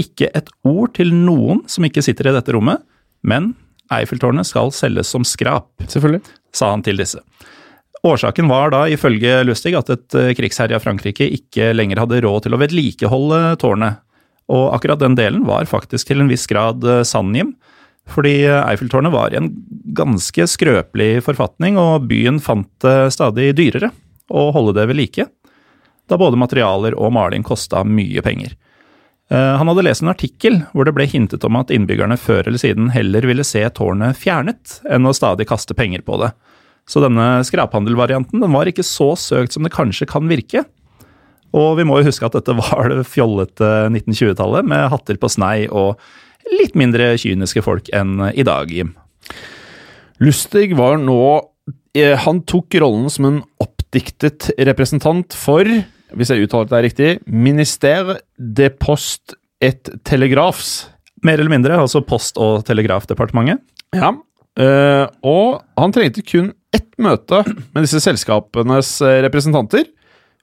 ikke 0.00 0.30
et 0.32 0.48
ord 0.64 0.94
til 0.96 1.12
noen 1.12 1.60
som 1.68 1.84
ikke 1.84 2.00
sitter 2.04 2.30
i 2.30 2.36
dette 2.38 2.54
rommet, 2.56 2.80
men 3.28 3.52
Eiffeltårnet 3.92 4.48
skal 4.48 4.70
selges 4.72 5.10
som 5.12 5.24
skrap, 5.28 5.68
Selvfølgelig. 5.84 6.22
sa 6.56 6.70
han 6.72 6.80
til 6.86 6.96
disse. 6.96 7.20
Årsaken 8.08 8.48
var 8.48 8.72
da 8.72 8.86
ifølge 8.88 9.42
Lustig 9.44 9.74
at 9.76 9.90
et 9.92 10.16
eh, 10.16 10.30
krigsherja 10.34 10.80
Frankrike 10.80 11.26
ikke 11.36 11.68
lenger 11.76 12.00
hadde 12.00 12.22
råd 12.24 12.46
til 12.46 12.56
å 12.56 12.60
vedlikeholde 12.62 13.42
tårnet, 13.60 14.00
og 14.52 14.74
akkurat 14.76 15.00
den 15.00 15.16
delen 15.18 15.46
var 15.48 15.68
faktisk 15.70 16.10
til 16.10 16.22
en 16.22 16.30
viss 16.30 16.44
grad 16.50 16.84
sann, 17.08 17.32
Jim. 17.34 17.54
fordi 18.10 18.42
Eiffeltårnet 18.44 19.14
var 19.14 19.32
i 19.32 19.38
en 19.40 19.52
ganske 19.96 20.46
skrøpelig 20.50 21.22
forfatning, 21.24 21.78
og 21.80 22.08
byen 22.10 22.40
fant 22.42 22.68
det 22.84 23.12
stadig 23.14 23.52
dyrere 23.56 23.92
å 24.32 24.50
holde 24.54 24.74
det 24.76 24.88
ved 24.90 24.98
like, 24.98 25.26
da 26.10 26.18
både 26.18 26.40
materialer 26.40 26.96
og 26.98 27.14
maling 27.14 27.44
kosta 27.46 27.84
mye 27.86 28.22
penger. 28.24 28.56
Eh, 29.32 29.54
han 29.56 29.68
hadde 29.70 29.84
lest 29.86 30.04
en 30.04 30.12
artikkel 30.12 30.60
hvor 30.72 30.86
det 30.86 30.94
ble 30.96 31.06
hintet 31.08 31.44
om 31.48 31.56
at 31.60 31.72
innbyggerne 31.72 32.18
før 32.20 32.44
eller 32.44 32.60
siden 32.60 32.90
heller 32.92 33.24
ville 33.28 33.46
se 33.46 33.62
tårnet 33.76 34.18
fjernet 34.18 34.80
enn 34.90 35.08
å 35.08 35.14
stadig 35.16 35.46
kaste 35.48 35.76
penger 35.78 36.04
på 36.06 36.18
det. 36.20 36.32
Så 36.90 37.00
denne 37.04 37.44
skraphandelvarianten 37.46 38.42
den 38.42 38.52
var 38.52 38.68
ikke 38.68 38.84
så 38.84 39.12
søkt 39.16 39.54
som 39.54 39.64
det 39.64 39.72
kanskje 39.74 40.08
kan 40.10 40.26
virke. 40.28 40.64
Og 41.56 41.76
vi 41.78 41.86
må 41.88 42.00
jo 42.00 42.08
huske 42.08 42.26
at 42.26 42.36
dette 42.38 42.56
var 42.56 42.90
det 42.92 43.04
fjollete 43.08 43.70
1920-tallet, 43.92 44.68
med 44.68 44.90
hatter 44.92 45.20
på 45.20 45.30
snei 45.32 45.66
og 45.68 46.00
litt 46.52 46.76
mindre 46.78 47.12
kyniske 47.20 47.62
folk 47.64 47.90
enn 47.94 48.18
i 48.32 48.44
dag, 48.46 48.72
Jim. 48.72 48.94
Lustig 50.22 50.72
var 50.78 50.98
nå 51.02 51.18
eh, 51.96 52.14
Han 52.24 52.42
tok 52.48 52.74
rollen 52.82 53.08
som 53.10 53.28
en 53.28 53.40
oppdiktet 53.62 54.50
representant 54.68 55.34
for 55.36 55.66
hvis 56.12 56.32
jeg 56.32 56.44
uttaler 56.44 56.68
det 56.68 56.80
riktig, 56.84 57.10
Minister 57.24 58.18
de 58.36 58.68
Post 58.76 59.36
et 59.64 59.88
Telegrafs. 60.04 60.90
Mer 61.24 61.40
eller 61.40 61.52
mindre, 61.52 61.78
altså 61.80 62.02
Post- 62.04 62.40
og 62.40 62.66
telegrafdepartementet. 62.68 63.62
Ja, 63.96 64.10
øh, 64.60 65.06
og 65.24 65.62
han 65.78 65.94
trengte 65.94 66.24
kun 66.26 66.50
ett 66.72 66.90
møte 67.00 67.42
med 67.46 67.84
disse 67.84 68.00
selskapenes 68.04 68.98
eh, 69.04 69.20
representanter 69.24 69.86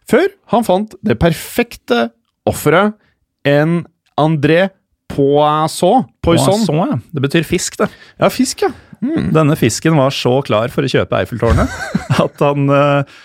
før 0.10 0.28
han 0.54 0.66
fant 0.68 0.96
det 1.06 1.20
perfekte 1.22 2.10
offeret, 2.50 2.98
en 3.48 3.84
André 4.20 4.70
Poisson. 5.10 6.06
Poisson. 6.22 6.62
Poisson 6.62 6.80
ja. 6.84 7.00
Det 7.16 7.24
betyr 7.24 7.48
fisk, 7.48 7.80
det. 7.80 7.90
Ja, 8.20 8.30
fisk, 8.34 8.66
ja. 8.66 8.72
Mm. 9.00 9.32
Denne 9.36 9.56
fisken 9.58 9.96
var 9.98 10.14
så 10.14 10.40
klar 10.46 10.72
for 10.74 10.86
å 10.86 10.92
kjøpe 10.92 11.22
Eiffeltårnet 11.22 11.72
at 12.26 12.42
han 12.44 12.66
øh, 12.68 13.20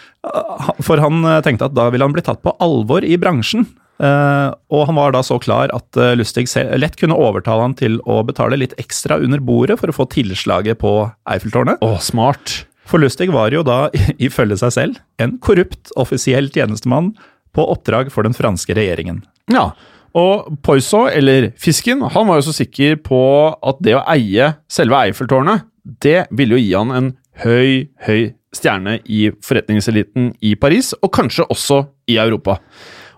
for 0.86 1.02
han 1.02 1.24
eh, 1.26 1.40
tenkte 1.44 1.66
at 1.66 1.74
da 1.76 1.88
ville 1.92 2.06
han 2.06 2.14
bli 2.14 2.22
tatt 2.24 2.40
på 2.44 2.54
alvor 2.64 3.04
i 3.04 3.18
bransjen. 3.20 3.66
Uh, 3.94 4.50
og 4.74 4.88
han 4.88 4.96
var 4.98 5.12
da 5.14 5.20
så 5.22 5.36
klar 5.38 5.70
at 5.70 5.98
Lustig 6.18 6.48
lett 6.82 6.96
kunne 6.98 7.14
overtale 7.14 7.62
han 7.62 7.76
til 7.78 8.00
å 8.10 8.16
betale 8.26 8.58
litt 8.58 8.72
ekstra 8.82 9.20
under 9.22 9.38
bordet 9.38 9.76
for 9.78 9.92
å 9.92 9.94
få 9.94 10.08
tilslaget 10.10 10.80
på 10.80 10.96
Eiffeltårnet. 11.30 11.78
Åh, 11.84 12.00
smart. 12.02 12.64
For 12.88 13.00
Lustig 13.00 13.30
var 13.32 13.54
jo 13.54 13.64
da, 13.66 13.88
ifølge 14.26 14.58
seg 14.60 14.74
selv, 14.76 15.02
en 15.22 15.38
korrupt 15.42 15.92
offisiell 16.00 16.50
tjenestemann 16.52 17.12
på 17.54 17.64
oppdrag 17.70 18.10
for 18.12 18.26
den 18.26 18.36
franske 18.36 18.76
regjeringen. 18.76 19.22
Ja, 19.52 19.70
og 20.14 20.54
Poisson, 20.62 21.08
eller 21.10 21.50
Fisken, 21.58 22.04
han 22.06 22.28
var 22.28 22.38
jo 22.38 22.46
så 22.48 22.54
sikker 22.60 22.98
på 23.02 23.20
at 23.50 23.80
det 23.82 23.96
å 23.98 24.04
eie 24.14 24.52
selve 24.70 25.00
Eiffeltårnet, 25.08 25.66
det 26.04 26.24
ville 26.32 26.56
jo 26.56 26.62
gi 26.62 26.74
han 26.76 26.94
en 26.94 27.10
høy, 27.42 27.90
høy 28.06 28.34
stjerne 28.54 29.00
i 29.10 29.26
forretningseliten 29.42 30.30
i 30.46 30.54
Paris, 30.58 30.92
og 31.02 31.10
kanskje 31.14 31.48
også 31.50 31.80
i 32.10 32.20
Europa. 32.22 32.60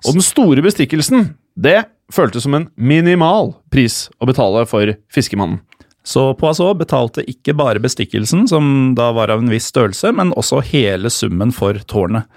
Og 0.06 0.16
den 0.16 0.24
store 0.24 0.64
bestikkelsen, 0.64 1.34
det 1.56 1.82
føltes 2.12 2.46
som 2.46 2.56
en 2.56 2.68
minimal 2.76 3.54
pris 3.72 4.06
å 4.22 4.28
betale 4.28 4.64
for 4.70 4.96
fiskemannen. 5.12 5.60
Så 6.06 6.28
Poisson 6.38 6.76
betalte 6.78 7.24
ikke 7.26 7.56
bare 7.58 7.82
bestikkelsen, 7.82 8.44
som 8.46 8.94
da 8.98 9.10
var 9.16 9.32
av 9.32 9.42
en 9.42 9.50
viss 9.50 9.66
størrelse, 9.72 10.12
men 10.14 10.30
også 10.38 10.62
hele 10.68 11.10
summen 11.10 11.50
for 11.54 11.80
tårnet. 11.90 12.28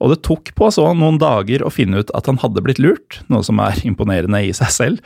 Og 0.00 0.14
det 0.14 0.22
tok 0.24 0.54
Poisson 0.56 0.96
noen 1.02 1.20
dager 1.20 1.60
å 1.60 1.72
finne 1.72 2.00
ut 2.00 2.12
at 2.16 2.30
han 2.30 2.40
hadde 2.40 2.62
blitt 2.64 2.80
lurt, 2.80 3.20
noe 3.28 3.44
som 3.44 3.60
er 3.60 3.82
imponerende 3.84 4.40
i 4.48 4.54
seg 4.56 4.72
selv. 4.72 5.02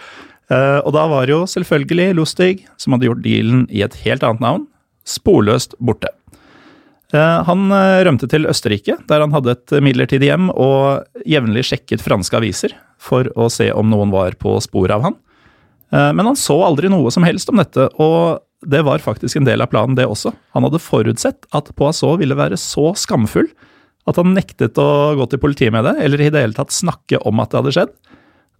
Eh, 0.52 0.78
og 0.84 0.92
da 0.94 1.08
var 1.10 1.30
jo 1.30 1.42
selvfølgelig 1.50 2.12
Lustig, 2.20 2.52
som 2.78 2.94
hadde 2.94 3.08
gjort 3.08 3.24
dealen 3.24 3.64
i 3.72 3.82
et 3.82 3.96
helt 4.04 4.22
annet 4.26 4.44
navn, 4.44 4.68
sporløst 5.08 5.74
borte. 5.82 6.12
Eh, 7.14 7.40
han 7.48 7.66
eh, 7.74 8.04
rømte 8.06 8.28
til 8.30 8.46
Østerrike, 8.50 9.00
der 9.10 9.24
han 9.24 9.34
hadde 9.34 9.56
et 9.56 9.76
midlertidig 9.82 10.30
hjem 10.30 10.52
og 10.54 11.26
jevnlig 11.26 11.66
sjekket 11.72 12.04
franske 12.04 12.38
aviser 12.38 12.78
for 13.02 13.26
å 13.34 13.50
se 13.52 13.72
om 13.74 13.90
noen 13.90 14.14
var 14.14 14.38
på 14.38 14.54
sporet 14.62 14.94
av 14.94 15.08
han. 15.08 15.18
Eh, 15.94 16.10
men 16.16 16.26
han 16.30 16.38
så 16.38 16.56
aldri 16.66 16.90
noe 16.92 17.12
som 17.14 17.26
helst 17.26 17.50
om 17.52 17.60
dette, 17.60 17.86
og 18.02 18.42
det 18.64 18.80
var 18.86 19.02
faktisk 19.04 19.38
en 19.38 19.46
del 19.46 19.62
av 19.62 19.70
planen, 19.72 19.96
det 19.98 20.08
også. 20.08 20.32
Han 20.56 20.66
hadde 20.66 20.82
forutsett 20.82 21.46
at 21.54 21.70
Poisson 21.78 22.18
ville 22.20 22.38
være 22.38 22.58
så 22.60 22.92
skamfull 22.98 23.50
at 24.08 24.18
han 24.20 24.34
nektet 24.36 24.76
å 24.80 25.14
gå 25.16 25.26
til 25.32 25.40
politiet 25.40 25.72
med 25.72 25.86
det, 25.86 25.94
eller 26.04 26.20
i 26.20 26.30
det 26.32 26.42
hele 26.42 26.56
tatt 26.56 26.74
snakke 26.74 27.20
om 27.24 27.40
at 27.40 27.52
det 27.52 27.60
hadde 27.60 27.74
skjedd. 27.76 27.94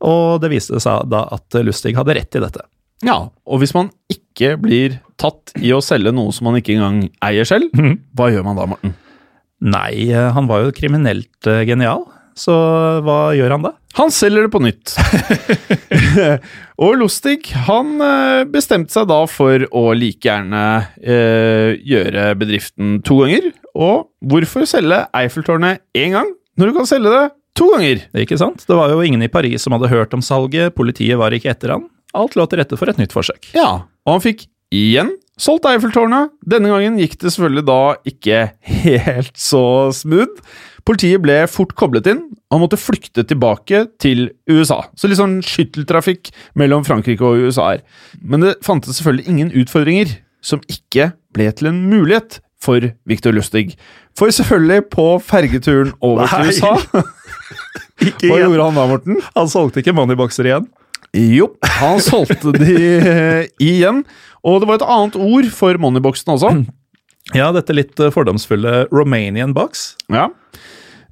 Og 0.05 0.41
det 0.43 0.51
viste 0.53 0.81
seg 0.83 1.09
da 1.13 1.25
at 1.33 1.57
Lustig 1.65 1.95
hadde 1.97 2.17
rett 2.17 2.37
i 2.37 2.43
dette. 2.43 2.65
Ja, 3.05 3.19
og 3.29 3.61
hvis 3.61 3.75
man 3.77 3.91
ikke 4.13 4.55
blir 4.61 4.99
tatt 5.21 5.53
i 5.61 5.73
å 5.75 5.83
selge 5.85 6.13
noe 6.15 6.33
som 6.35 6.49
man 6.49 6.59
ikke 6.61 6.77
engang 6.77 7.09
eier 7.25 7.49
selv, 7.49 7.73
mm. 7.77 7.97
hva 8.17 8.31
gjør 8.33 8.47
man 8.47 8.61
da, 8.61 8.69
Morten? 8.71 8.95
Nei, 9.65 10.11
eh, 10.13 10.31
han 10.37 10.49
var 10.49 10.65
jo 10.65 10.75
kriminelt 10.77 11.49
uh, 11.49 11.63
genial, 11.67 12.07
så 12.39 12.55
hva 13.07 13.19
gjør 13.37 13.55
han 13.57 13.65
da? 13.67 13.73
Han 13.95 14.11
selger 14.11 14.47
det 14.47 14.51
på 14.51 14.61
nytt. 14.65 14.95
og 16.85 16.97
Lustig 16.99 17.39
han 17.69 17.93
uh, 18.03 18.43
bestemte 18.51 18.95
seg 18.95 19.07
da 19.11 19.21
for 19.31 19.67
å 19.71 19.85
like 19.95 20.27
gjerne 20.27 20.65
eh, 20.99 21.79
gjøre 21.79 22.33
bedriften 22.41 22.99
to 23.07 23.21
ganger. 23.23 23.53
Og 23.79 24.09
hvorfor 24.27 24.67
selge 24.67 25.05
Eiffeltårnet 25.15 25.85
én 25.95 26.17
gang 26.17 26.33
når 26.59 26.71
du 26.71 26.79
kan 26.81 26.91
selge 26.91 27.15
det 27.15 27.25
to 27.59 27.71
ganger? 27.71 28.03
Ikke 28.25 28.39
sant? 28.41 28.67
Det 28.67 28.79
var 28.79 28.91
jo 28.91 29.05
ingen 29.07 29.23
i 29.23 29.31
Paris 29.31 29.63
som 29.63 29.77
hadde 29.79 29.93
hørt 29.95 30.15
om 30.17 30.25
salget, 30.25 30.75
politiet 30.75 31.21
var 31.21 31.35
ikke 31.35 31.55
etter 31.55 31.77
han. 31.77 31.87
Alt 32.15 32.35
lå 32.39 32.47
til 32.51 32.63
rette 32.63 32.79
for 32.79 32.91
et 32.91 32.99
nytt 32.99 33.15
forsøk. 33.15 33.53
Ja, 33.55 33.87
og 34.07 34.17
han 34.17 34.27
fikk 34.27 34.49
igjen 34.75 35.15
solgt 35.41 35.67
Eiffeltårnet. 35.71 36.35
Denne 36.47 36.71
gangen 36.73 36.99
gikk 37.01 37.17
det 37.21 37.31
selvfølgelig 37.31 37.67
da 37.71 37.81
ikke 38.11 38.45
helt 38.85 39.35
så 39.39 39.65
smooth. 39.95 40.43
Politiet 40.85 41.23
ble 41.25 41.39
fort 41.49 41.73
koblet 41.81 42.09
inn, 42.13 42.27
og 42.51 42.57
han 42.59 42.63
måtte 42.67 42.79
flykte 42.81 43.25
tilbake 43.25 43.87
til 44.03 44.27
USA. 44.51 44.83
Så 45.01 45.09
litt 45.09 45.21
sånn 45.21 45.39
skytteltrafikk 45.45 46.29
mellom 46.61 46.85
Frankrike 46.85 47.25
og 47.25 47.47
USA 47.47 47.71
her. 47.73 47.85
Men 48.21 48.45
det 48.45 48.59
fantes 48.67 48.99
selvfølgelig 48.99 49.31
ingen 49.33 49.53
utfordringer 49.63 50.19
som 50.45 50.61
ikke 50.69 51.15
ble 51.35 51.49
til 51.57 51.71
en 51.71 51.81
mulighet 51.89 52.39
for 52.65 52.85
Victor 53.09 53.33
Lustig. 53.37 53.75
For 54.17 54.33
selvfølgelig, 54.33 54.87
på 54.93 55.09
fergeturen 55.25 55.93
over 56.05 56.29
Nei. 56.29 56.53
til 56.53 56.53
USA 56.53 56.77
Hva 58.25 58.39
gjorde 58.43 58.69
han 58.69 58.77
da, 58.79 58.87
Morten? 58.91 59.19
Han 59.37 59.51
solgte 59.51 59.81
ikke 59.81 59.95
moneyboxer 59.97 60.49
igjen. 60.49 60.69
Jo, 61.15 61.53
han 61.79 62.01
solgte 62.03 62.53
de 62.57 62.77
eh, 62.99 63.51
igjen. 63.63 64.03
Og 64.45 64.61
det 64.61 64.69
var 64.69 64.81
et 64.81 64.89
annet 64.97 65.17
ord 65.17 65.51
for 65.55 65.79
moneyboxen 65.81 66.35
også. 66.35 66.51
Ja, 67.33 67.53
dette 67.55 67.77
litt 67.77 68.01
eh, 68.03 68.11
fordomsfulle 68.13 68.89
Romanian 68.93 69.55
box. 69.57 69.93
Ja. 70.13 70.27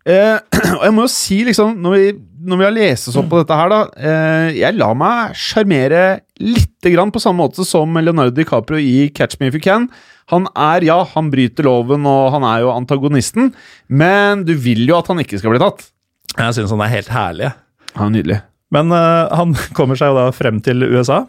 Eh, 0.09 0.38
og 0.78 0.85
jeg 0.87 0.94
må 0.97 1.04
jo 1.06 1.11
si, 1.12 1.37
liksom, 1.47 1.76
når 1.82 1.92
vi, 1.94 2.06
når 2.49 2.59
vi 2.59 2.66
har 2.66 2.75
lest 2.75 3.11
oss 3.12 3.18
opp 3.21 3.28
på 3.30 3.38
dette 3.38 3.54
her, 3.54 3.71
da 3.71 3.78
eh, 3.94 4.49
Jeg 4.59 4.75
lar 4.75 4.97
meg 4.99 5.37
sjarmere 5.38 6.00
lite 6.42 6.90
grann, 6.90 7.12
på 7.14 7.23
samme 7.23 7.38
måte 7.44 7.62
som 7.68 7.94
Leonardo 8.00 8.35
DiCaprio 8.35 8.80
i 8.82 9.09
Catch 9.14 9.38
Me 9.38 9.50
If 9.52 9.59
You 9.61 9.62
Can. 9.62 9.87
Han 10.32 10.49
er, 10.59 10.82
ja, 10.88 10.97
han 11.14 11.28
bryter 11.30 11.66
loven, 11.68 12.06
og 12.09 12.32
han 12.35 12.47
er 12.49 12.64
jo 12.64 12.73
antagonisten, 12.75 13.52
men 13.92 14.42
du 14.49 14.54
vil 14.59 14.82
jo 14.88 14.97
at 14.99 15.11
han 15.12 15.23
ikke 15.23 15.38
skal 15.42 15.54
bli 15.54 15.62
tatt. 15.62 15.87
Jeg 16.35 16.56
syns 16.56 16.73
han 16.73 16.82
er 16.82 16.92
helt 16.97 17.11
herlig. 17.12 17.52
Han 17.99 18.09
er 18.11 18.16
nydelig. 18.18 18.40
Men 18.73 18.90
eh, 18.97 19.35
han 19.38 19.54
kommer 19.78 19.99
seg 20.00 20.11
jo 20.11 20.18
da 20.18 20.28
frem 20.35 20.59
til 20.64 20.82
USA, 20.88 21.23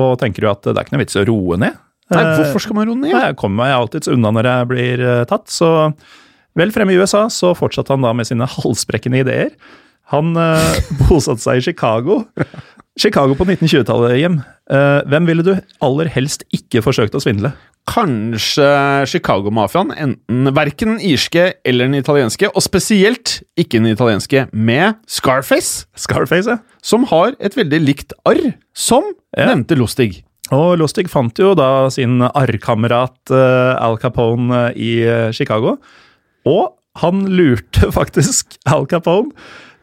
og 0.00 0.18
tenker 0.20 0.46
jo 0.48 0.54
at 0.54 0.64
det 0.66 0.74
er 0.74 0.86
ikke 0.86 0.96
noe 0.96 1.04
vits 1.04 1.16
i 1.18 1.22
å 1.22 1.28
roe 1.30 1.60
ned. 1.62 1.82
Nei, 2.10 2.20
Eh, 2.22 2.36
hvorfor 2.38 2.62
skal 2.62 2.76
man 2.78 2.86
roe 2.86 2.98
ned? 2.98 3.10
Nei, 3.10 3.24
Jeg 3.30 3.36
kommer 3.40 3.64
meg 3.64 3.72
alltids 3.74 4.10
unna 4.12 4.30
når 4.34 4.46
jeg 4.50 4.66
blir 4.70 5.00
eh, 5.02 5.24
tatt, 5.26 5.48
så 5.50 5.70
vel 6.56 6.72
fremme 6.74 6.94
i 6.94 7.00
USA 7.00 7.26
så 7.32 7.52
fortsatte 7.58 7.92
han 7.94 8.04
da 8.06 8.12
med 8.16 8.28
sine 8.28 8.48
halsbrekkende 8.48 9.22
ideer. 9.24 9.52
Han 10.12 10.36
eh, 10.38 10.80
bosatte 11.06 11.42
seg 11.42 11.60
i 11.60 11.64
Chicago. 11.70 12.22
Chicago 12.96 13.34
på 13.36 13.44
1920-tallet, 13.44 14.16
Jim. 14.22 14.38
Eh, 14.72 15.00
hvem 15.10 15.26
ville 15.28 15.44
du 15.44 15.54
aller 15.84 16.08
helst 16.14 16.46
ikke 16.56 16.80
forsøkt 16.84 17.16
å 17.18 17.20
svindle? 17.22 17.50
Kanskje 17.86 18.66
Chicago-mafiaen, 19.06 19.92
enten 19.94 20.48
verken 20.56 20.94
den 20.94 21.02
irske 21.06 21.44
eller 21.66 21.86
den 21.86 22.00
italienske, 22.00 22.48
og 22.50 22.64
spesielt 22.64 23.36
ikke 23.58 23.78
den 23.78 23.92
italienske, 23.92 24.46
med 24.52 24.96
Scarface, 25.10 25.84
Scarface, 25.94 26.56
ja. 26.56 26.80
som 26.82 27.06
har 27.12 27.36
et 27.38 27.54
veldig 27.56 27.80
likt 27.84 28.16
arr, 28.26 28.54
som 28.74 29.12
Ja. 29.36 29.46
nevnte 29.52 29.76
Lustig. 29.78 30.24
Og 30.54 30.76
Lustig 30.78 31.08
fant 31.10 31.38
jo 31.38 31.54
da 31.58 31.88
sin 31.90 32.20
arrkamerat 32.22 33.32
eh, 33.34 33.74
Al 33.82 33.96
Capone 34.02 34.68
eh, 34.70 34.76
i 34.78 34.90
eh, 35.02 35.30
Chicago. 35.34 35.76
Og 36.48 36.74
han 37.02 37.26
lurte 37.28 37.90
faktisk 37.98 38.58
Al 38.70 38.88
Capone 38.90 39.34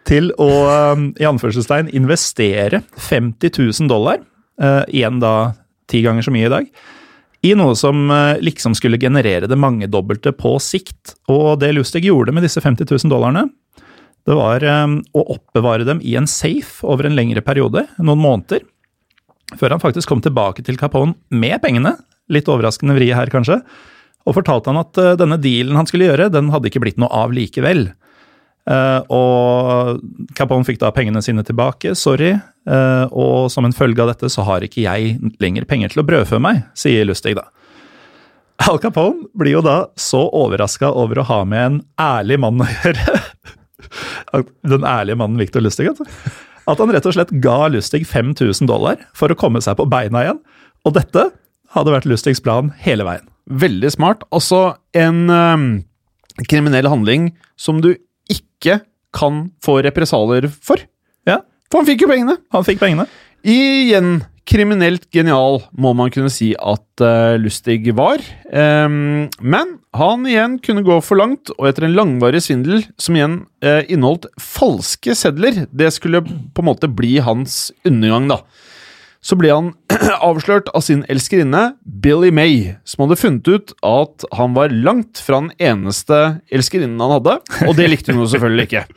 til 0.07 0.33
å 0.41 0.49
eh, 0.67 1.05
i 1.23 1.27
anførselstegn 1.29 1.93
investere 1.95 2.83
50 2.99 3.53
000 3.59 3.91
dollar, 3.91 4.19
eh, 4.59 4.81
igjen 4.91 5.21
da 5.23 5.53
ti 5.91 6.01
ganger 6.03 6.25
så 6.25 6.33
mye 6.33 6.49
i 6.49 6.51
dag, 6.51 6.67
i 7.43 7.53
noe 7.59 7.75
som 7.79 8.07
eh, 8.11 8.39
liksom 8.43 8.75
skulle 8.79 8.99
generere 8.99 9.49
det 9.51 9.59
mangedobbelte 9.59 10.33
på 10.35 10.55
sikt. 10.63 11.15
Og 11.31 11.59
det 11.61 11.73
Lustig 11.75 12.05
gjorde 12.07 12.35
med 12.35 12.45
disse 12.47 12.63
50 12.63 12.87
000 12.87 13.11
dollarene, 13.11 13.47
det 14.23 14.35
var 14.39 14.63
eh, 14.63 14.85
å 15.15 15.25
oppbevare 15.35 15.87
dem 15.87 16.03
i 16.03 16.15
en 16.19 16.29
safe 16.29 16.83
over 16.87 17.07
en 17.07 17.17
lengre 17.17 17.43
periode, 17.45 17.85
noen 17.99 18.23
måneder, 18.23 18.63
før 19.59 19.75
han 19.75 19.83
faktisk 19.83 20.09
kom 20.09 20.23
tilbake 20.23 20.63
til 20.65 20.79
Capone 20.79 21.17
med 21.29 21.59
pengene, 21.63 21.97
litt 22.31 22.47
overraskende 22.49 22.95
vri 22.97 23.11
her 23.13 23.29
kanskje, 23.31 23.59
og 24.23 24.37
fortalte 24.37 24.71
han 24.71 24.79
at 24.81 24.99
eh, 25.01 25.15
denne 25.19 25.39
dealen 25.41 25.77
han 25.79 25.89
skulle 25.89 26.07
gjøre, 26.07 26.31
den 26.33 26.51
hadde 26.53 26.69
ikke 26.69 26.83
blitt 26.83 27.01
noe 27.01 27.11
av 27.13 27.33
likevel. 27.35 27.89
Eh, 28.63 28.99
og 29.11 30.03
Capone 30.37 30.67
fikk 30.67 30.79
da 30.83 30.93
pengene 30.95 31.23
sine 31.25 31.43
tilbake, 31.43 31.95
sorry, 31.99 32.31
eh, 32.37 33.05
og 33.11 33.49
som 33.51 33.67
en 33.67 33.75
følge 33.75 34.03
av 34.03 34.13
dette 34.13 34.31
så 34.31 34.45
har 34.47 34.63
ikke 34.63 34.85
jeg 34.85 35.17
lenger 35.43 35.67
penger 35.67 35.93
til 35.93 36.03
å 36.03 36.07
brødfø 36.07 36.39
meg, 36.43 36.63
sier 36.79 37.07
Lustig 37.09 37.35
da. 37.39 37.49
Al 38.69 38.79
Capone 38.79 39.27
blir 39.35 39.57
jo 39.57 39.65
da 39.65 39.77
så 39.99 40.23
overraska 40.29 40.93
over 40.93 41.19
å 41.19 41.27
ha 41.27 41.41
med 41.43 41.65
en 41.65 41.81
ærlig 41.99 42.39
mann 42.39 42.63
å 42.63 42.69
gjøre. 42.69 43.19
Den 44.71 44.87
ærlige 44.87 45.19
mannen 45.19 45.41
Victor 45.41 45.63
Lustig, 45.65 45.89
altså. 45.91 46.07
At 46.69 46.79
han 46.79 46.93
rett 46.95 47.05
og 47.09 47.17
slett 47.17 47.33
ga 47.43 47.65
Lustig 47.73 48.05
5000 48.07 48.69
dollar 48.69 49.01
for 49.17 49.33
å 49.33 49.37
komme 49.37 49.59
seg 49.61 49.75
på 49.75 49.89
beina 49.91 50.23
igjen. 50.23 50.39
Og 50.87 50.95
dette 50.95 51.27
hadde 51.75 51.91
vært 51.91 52.07
Lustigs 52.07 52.39
plan 52.43 52.71
hele 52.85 53.03
veien. 53.07 53.32
Veldig 53.49 53.91
smart. 53.91 54.23
Altså 54.33 54.75
en 54.97 55.25
um, 55.29 55.67
kriminell 56.49 56.87
handling 56.89 57.31
som 57.59 57.81
du 57.83 57.93
ikke 58.31 58.81
kan 59.13 59.47
få 59.63 59.81
represalier 59.85 60.47
for. 60.49 60.81
Ja, 61.29 61.41
For 61.69 61.81
han 61.81 61.89
fikk 61.89 62.05
jo 62.05 62.11
pengene! 62.11 62.37
han 62.53 62.65
fikk 62.67 62.81
pengene. 62.81 63.07
Igjen 63.43 64.21
kriminelt 64.47 65.05
genial, 65.13 65.61
må 65.71 65.93
man 65.95 66.11
kunne 66.11 66.31
si 66.31 66.51
at 66.59 67.03
uh, 67.03 67.35
Lustig 67.39 67.85
var. 67.95 68.23
Um, 68.51 69.29
men 69.39 69.77
han 69.95 70.27
igjen 70.27 70.57
kunne 70.63 70.83
gå 70.85 70.97
for 71.05 71.19
langt, 71.19 71.51
og 71.55 71.69
etter 71.69 71.87
en 71.87 71.95
langvarig 71.95 72.43
svindel 72.43 72.83
som 72.99 73.17
igjen 73.17 73.37
uh, 73.63 73.81
inneholdt 73.87 74.27
falske 74.41 75.15
sedler, 75.17 75.63
det 75.71 75.93
skulle 75.95 76.23
på 76.25 76.63
en 76.63 76.69
måte 76.69 76.91
bli 76.91 77.15
hans 77.23 77.71
undergang, 77.87 78.27
da. 78.31 78.41
Så 79.23 79.37
ble 79.39 79.51
han 79.55 79.71
avslørt 80.27 80.69
av 80.75 80.83
sin 80.85 81.05
elskerinne, 81.11 81.73
Billy 82.03 82.31
May, 82.35 82.73
som 82.83 83.05
hadde 83.05 83.19
funnet 83.21 83.47
ut 83.47 83.75
at 83.87 84.25
han 84.35 84.55
var 84.57 84.73
langt 84.75 85.21
fra 85.23 85.39
den 85.45 85.53
eneste 85.63 86.23
elskerinnen 86.53 86.99
han 87.01 87.17
hadde, 87.17 87.37
og 87.67 87.77
det 87.79 87.87
likte 87.91 88.15
hun 88.15 88.25
jo 88.25 88.31
selvfølgelig 88.35 88.67
ikke. 88.69 88.87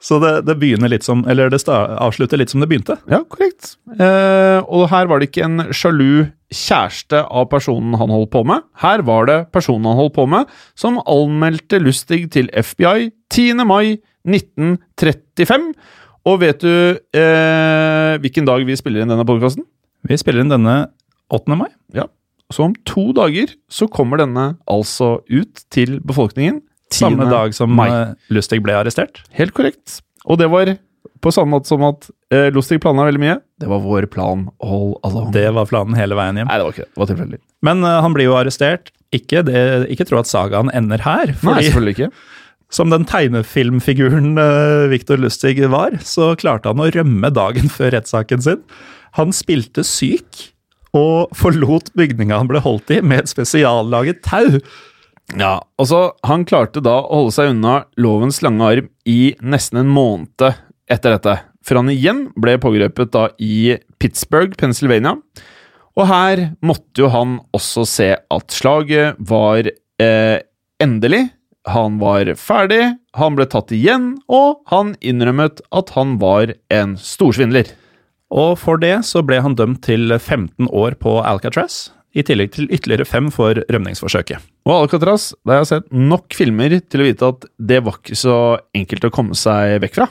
Så 0.00 0.16
det, 0.16 0.46
det 0.48 0.56
begynner 0.56 0.88
litt 0.88 1.04
som, 1.04 1.26
eller 1.28 1.50
det 1.52 1.60
avslutter 1.68 2.40
litt 2.40 2.52
som 2.52 2.62
det 2.62 2.70
begynte. 2.70 2.96
Ja, 3.12 3.20
korrekt. 3.28 3.74
Eh, 3.92 4.58
og 4.64 4.86
her 4.88 5.10
var 5.10 5.20
det 5.20 5.28
ikke 5.28 5.44
en 5.44 5.66
sjalu 5.76 6.30
kjæreste 6.48 7.20
av 7.28 7.50
personen 7.52 7.98
han 8.00 8.12
holdt 8.12 8.32
på 8.32 8.40
med. 8.48 8.64
Her 8.80 9.04
var 9.04 9.28
det 9.28 9.38
personen 9.52 9.90
han 9.90 10.00
holdt 10.00 10.16
på 10.16 10.24
med, 10.32 10.48
som 10.72 10.96
anmeldte 11.04 11.82
Lustig 11.84 12.22
til 12.32 12.48
FBI 12.56 13.10
10. 13.28 13.60
mai 13.68 14.00
1935. 14.24 15.68
Og 16.28 16.40
vet 16.42 16.60
du 16.60 16.70
eh, 17.16 18.14
hvilken 18.20 18.48
dag 18.48 18.64
vi 18.68 18.76
spiller 18.78 19.04
inn 19.04 19.12
denne 19.12 19.24
podkasten? 19.28 19.64
Vi 20.08 20.18
spiller 20.20 20.44
inn 20.44 20.52
denne 20.52 20.74
8. 21.32 21.56
mai. 21.56 21.68
Ja. 21.96 22.06
Så 22.52 22.64
om 22.66 22.74
to 22.88 23.10
dager 23.16 23.52
så 23.70 23.86
kommer 23.88 24.20
denne 24.20 24.50
altså 24.70 25.20
ut 25.30 25.64
til 25.72 25.98
befolkningen. 26.04 26.60
10. 26.90 26.98
Samme 27.04 27.28
dag 27.30 27.54
som 27.54 27.70
mai. 27.78 27.86
eh, 27.88 28.14
Lustig 28.34 28.58
ble 28.64 28.74
arrestert. 28.74 29.22
Helt 29.38 29.54
korrekt. 29.56 30.00
Og 30.26 30.40
det 30.42 30.48
var 30.52 30.72
på 31.22 31.30
samme 31.32 31.54
måte 31.54 31.68
som 31.70 31.84
at 31.86 32.08
eh, 32.34 32.48
Lustig 32.52 32.80
planla 32.82 33.06
veldig 33.08 33.22
mye. 33.22 33.36
Det 33.62 33.68
var 33.70 33.80
vår 33.84 34.08
plan 34.12 34.48
all 34.64 34.96
along. 35.06 35.30
Det 35.36 35.46
var 35.56 35.68
planen 35.70 35.96
hele 35.96 36.18
veien 36.18 36.40
hjem. 36.42 36.50
Nei, 36.50 36.58
det 36.60 36.66
var 36.66 36.74
ikke 36.74 36.84
det. 36.84 36.92
Det 36.96 37.02
var 37.04 37.10
tilfeldig. 37.14 37.40
Men 37.70 37.84
eh, 37.86 38.00
han 38.04 38.16
blir 38.16 38.28
jo 38.28 38.36
arrestert. 38.40 38.90
Ikke, 39.14 39.40
det, 39.46 39.60
ikke 39.90 40.06
tro 40.06 40.20
at 40.20 40.28
sagaen 40.30 40.68
ender 40.76 41.00
her. 41.02 41.32
Nei, 41.46 41.60
selvfølgelig 41.64 41.96
ikke. 41.96 42.10
som 42.70 42.92
den 42.92 43.04
tegnefilmfiguren 43.08 44.38
uh, 44.38 44.86
Victor 44.90 45.18
Lustig 45.20 45.58
var, 45.72 45.98
så 46.06 46.32
klarte 46.38 46.70
han 46.70 46.82
å 46.82 46.90
rømme 46.94 47.32
dagen 47.34 47.70
før 47.76 47.96
rettssaken 47.96 48.46
sin. 48.46 48.64
Han 49.18 49.34
spilte 49.34 49.84
syk 49.86 50.50
og 50.96 51.30
forlot 51.38 51.92
bygninga 51.98 52.40
han 52.40 52.50
ble 52.50 52.62
holdt 52.62 52.90
i 52.94 53.00
med 53.02 53.24
et 53.24 53.30
spesiallaget 53.30 54.24
tau. 54.26 54.58
Ja, 55.38 55.60
altså, 55.78 56.16
Han 56.26 56.42
klarte 56.48 56.82
da 56.82 56.96
å 57.04 57.20
holde 57.20 57.34
seg 57.36 57.52
unna 57.52 57.84
lovens 58.00 58.40
lange 58.42 58.66
arm 58.66 58.88
i 59.06 59.36
nesten 59.38 59.84
en 59.84 59.92
måned 59.92 60.48
etter 60.90 61.14
dette, 61.14 61.36
før 61.62 61.82
han 61.82 61.92
igjen 61.92 62.24
ble 62.34 62.56
pågrepet 62.58 63.12
da 63.14 63.28
i 63.38 63.76
Pittsburgh, 64.02 64.56
Pennsylvania. 64.58 65.14
Og 65.98 66.06
her 66.10 66.48
måtte 66.66 67.04
jo 67.04 67.10
han 67.12 67.38
også 67.54 67.84
se 67.86 68.08
at 68.18 68.54
slaget 68.54 69.18
var 69.30 69.68
eh, 69.68 70.38
endelig. 70.82 71.28
Han 71.68 71.98
var 72.00 72.24
ferdig, 72.40 72.94
han 73.18 73.34
ble 73.36 73.44
tatt 73.52 73.72
igjen, 73.76 74.14
og 74.32 74.62
han 74.72 74.94
innrømmet 75.04 75.60
at 75.76 75.90
han 75.96 76.16
var 76.22 76.54
en 76.72 76.94
storsvindler. 76.96 77.68
Og 78.32 78.54
for 78.62 78.78
det 78.80 79.00
så 79.04 79.20
ble 79.26 79.40
han 79.44 79.56
dømt 79.58 79.82
til 79.84 80.08
15 80.16 80.70
år 80.70 80.96
på 81.02 81.18
Alcatraz, 81.26 81.90
i 82.16 82.24
tillegg 82.26 82.50
til 82.54 82.70
ytterligere 82.72 83.04
fem 83.06 83.28
for 83.30 83.60
rømningsforsøket. 83.70 84.40
Og 84.66 84.72
Alcatraz, 84.86 85.28
der 85.46 85.58
jeg 85.58 85.64
har 85.64 85.68
sett 85.68 85.92
nok 85.94 86.34
filmer 86.34 86.72
til 86.80 87.02
å 87.04 87.06
vite 87.06 87.28
at 87.34 87.44
det 87.60 87.82
var 87.86 87.98
ikke 88.00 88.16
så 88.18 88.36
enkelt 88.74 89.04
å 89.06 89.12
komme 89.14 89.36
seg 89.38 89.76
vekk 89.84 89.98
fra. 90.00 90.08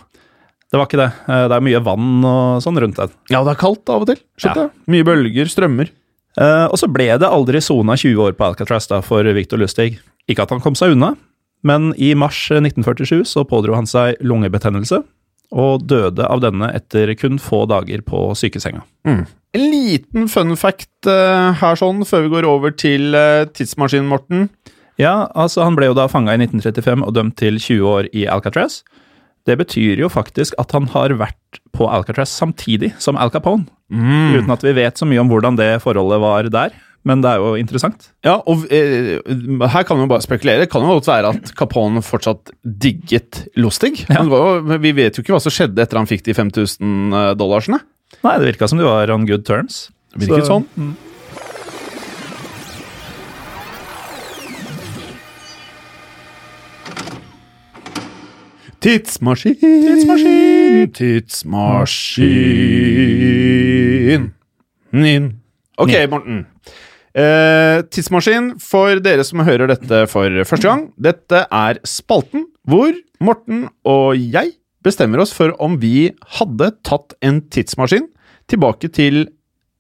Det 0.70 0.78
var 0.78 0.86
ikke 0.86 1.00
det. 1.02 1.10
Eh, 1.28 1.48
Det 1.50 1.56
er 1.58 1.66
mye 1.66 1.82
vann 1.84 2.26
og 2.30 2.62
sånn 2.62 2.78
rundt 2.80 3.00
den. 3.02 3.10
Ja, 3.34 3.42
det 3.44 3.56
er 3.56 3.60
kaldt 3.64 3.90
av 3.90 4.04
og 4.06 4.12
til. 4.12 4.20
Ja. 4.46 4.54
ja. 4.56 4.68
Mye 4.86 5.08
bølger, 5.08 5.50
strømmer. 5.50 5.90
Eh, 6.38 6.66
Og 6.70 6.78
så 6.78 6.88
ble 6.94 7.10
det 7.18 7.26
aldri 7.28 7.60
sona 7.66 7.98
20 7.98 8.22
år 8.30 8.38
på 8.38 8.46
Alcatraz 8.52 8.86
da 8.88 9.02
for 9.02 9.24
Victor 9.34 9.58
Lustig. 9.58 9.98
Ikke 10.30 10.46
at 10.46 10.54
han 10.54 10.62
kom 10.62 10.76
seg 10.78 10.94
unna, 10.94 11.16
men 11.66 11.92
i 11.98 12.14
mars 12.16 12.46
1947 12.52 13.24
så 13.28 13.44
pådro 13.48 13.76
han 13.78 13.90
seg 13.90 14.20
lungebetennelse, 14.24 15.02
og 15.50 15.86
døde 15.90 16.28
av 16.30 16.44
denne 16.44 16.70
etter 16.78 17.12
kun 17.18 17.40
få 17.42 17.64
dager 17.70 18.04
på 18.06 18.30
sykesenga. 18.38 18.84
En 19.10 19.66
liten 19.74 20.30
fun 20.30 20.54
fact 20.60 21.10
uh, 21.10 21.56
her 21.58 21.80
sånn, 21.80 22.04
før 22.06 22.26
vi 22.26 22.34
går 22.36 22.48
over 22.48 22.76
til 22.78 23.18
uh, 23.18 23.48
tidsmaskinen, 23.50 24.10
Morten. 24.12 24.46
Ja, 25.02 25.30
altså 25.34 25.64
han 25.66 25.78
ble 25.80 25.90
jo 25.90 25.98
da 25.98 26.10
fanga 26.12 26.36
i 26.36 26.42
1935 26.44 27.08
og 27.08 27.16
dømt 27.16 27.38
til 27.40 27.58
20 27.58 27.90
år 27.90 28.10
i 28.14 28.28
Alcatraz. 28.30 28.84
Det 29.48 29.56
betyr 29.58 30.04
jo 30.04 30.10
faktisk 30.12 30.54
at 30.62 30.76
han 30.76 30.90
har 30.94 31.16
vært 31.18 31.62
på 31.74 31.88
Alcatraz 31.90 32.34
samtidig 32.36 32.92
som 33.02 33.18
Al 33.18 33.32
Capone. 33.34 33.66
Uten 33.90 34.52
at 34.54 34.62
vi 34.62 34.76
vet 34.78 35.00
så 35.00 35.08
mye 35.10 35.24
om 35.24 35.32
hvordan 35.32 35.58
det 35.58 35.80
forholdet 35.82 36.20
var 36.22 36.50
der, 36.54 36.76
men 37.08 37.22
det 37.24 37.30
er 37.32 37.40
jo 37.42 37.52
interessant. 37.60 38.10
Ja, 38.26 38.36
og 38.50 38.66
eh, 38.76 39.20
her 39.72 39.86
kan 39.88 40.02
jo 40.02 40.08
bare 40.12 40.26
spekulere. 40.26 40.68
Kan 40.70 40.84
jo 40.84 40.98
godt 40.98 41.08
være 41.08 41.32
at 41.36 41.54
Capone 41.58 42.02
fortsatt 42.06 42.52
digget 42.64 43.46
Lustig. 43.56 43.94
Ja. 44.10 44.24
Men 44.24 44.34
jo, 44.34 44.80
vi 44.84 44.92
vet 44.98 45.16
jo 45.18 45.24
ikke 45.24 45.36
hva 45.38 45.42
som 45.44 45.54
skjedde 45.56 45.86
etter 45.86 46.02
han 46.02 46.10
fikk 46.10 46.26
de 46.28 46.36
5000 46.38 47.38
dollarsene. 47.40 47.80
Nei, 48.26 48.36
det 48.42 48.50
virka 48.52 48.68
som 48.68 48.82
de 48.82 48.88
var 48.90 49.12
on 49.14 49.28
good 49.30 49.46
terms. 49.48 49.86
Virket 50.18 50.50
Så- 50.50 50.60
sånn. 50.60 50.92
Tidsmaskin, 58.80 59.56
tidsmaskin, 59.60 60.92
tidsmaskin. 60.94 62.24
Nin. 64.92 65.34
Ok, 65.78 65.92
Morten. 66.10 66.46
Eh, 67.18 67.82
tidsmaskin 67.90 68.54
for 68.62 69.02
dere 69.02 69.26
som 69.26 69.42
hører 69.46 69.72
dette 69.72 70.04
for 70.12 70.44
første 70.46 70.70
gang. 70.70 70.86
Dette 71.00 71.46
er 71.46 71.82
spalten 71.88 72.48
hvor 72.70 72.94
Morten 73.20 73.66
og 73.88 74.16
jeg 74.16 74.54
bestemmer 74.86 75.20
oss 75.24 75.34
for 75.36 75.56
om 75.60 75.80
vi 75.82 76.12
hadde 76.38 76.72
tatt 76.88 77.18
en 77.26 77.42
tidsmaskin 77.52 78.08
tilbake 78.50 78.92
til 78.96 79.26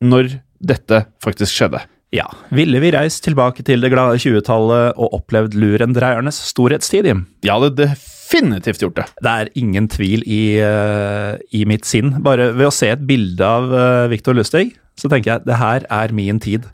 når 0.03 0.39
dette 0.59 1.05
faktisk 1.23 1.55
skjedde. 1.55 1.85
Ja, 2.11 2.25
ville 2.49 2.81
vi 2.81 2.89
reist 2.95 3.21
tilbake 3.23 3.61
til 3.63 3.85
det 3.85 3.91
glade 3.93 4.17
20-tallet 4.17 4.97
og 4.97 5.13
opplevd 5.19 5.53
lurendreiernes 5.53 6.41
storhetstid, 6.49 7.05
Jim? 7.05 7.27
Ja, 7.45 7.59
det 7.61 7.91
definitivt 8.29 8.83
gjort 8.83 8.97
det. 8.99 9.07
Det 9.23 9.31
er 9.31 9.49
ingen 9.57 9.87
tvil 9.89 10.23
i, 10.25 10.59
uh, 10.61 11.37
i 11.55 11.65
mitt 11.69 11.87
sinn. 11.89 12.13
Bare 12.25 12.51
ved 12.53 12.69
å 12.69 12.73
se 12.73 12.91
et 12.93 13.05
bilde 13.07 13.45
av 13.45 13.71
uh, 13.73 14.09
Viktor 14.11 14.37
Lustig, 14.37 14.73
så 14.99 15.09
tenker 15.09 15.35
jeg 15.35 15.47
det 15.47 15.59
her 15.59 15.85
er 15.89 16.13
min 16.15 16.41
tid. 16.43 16.67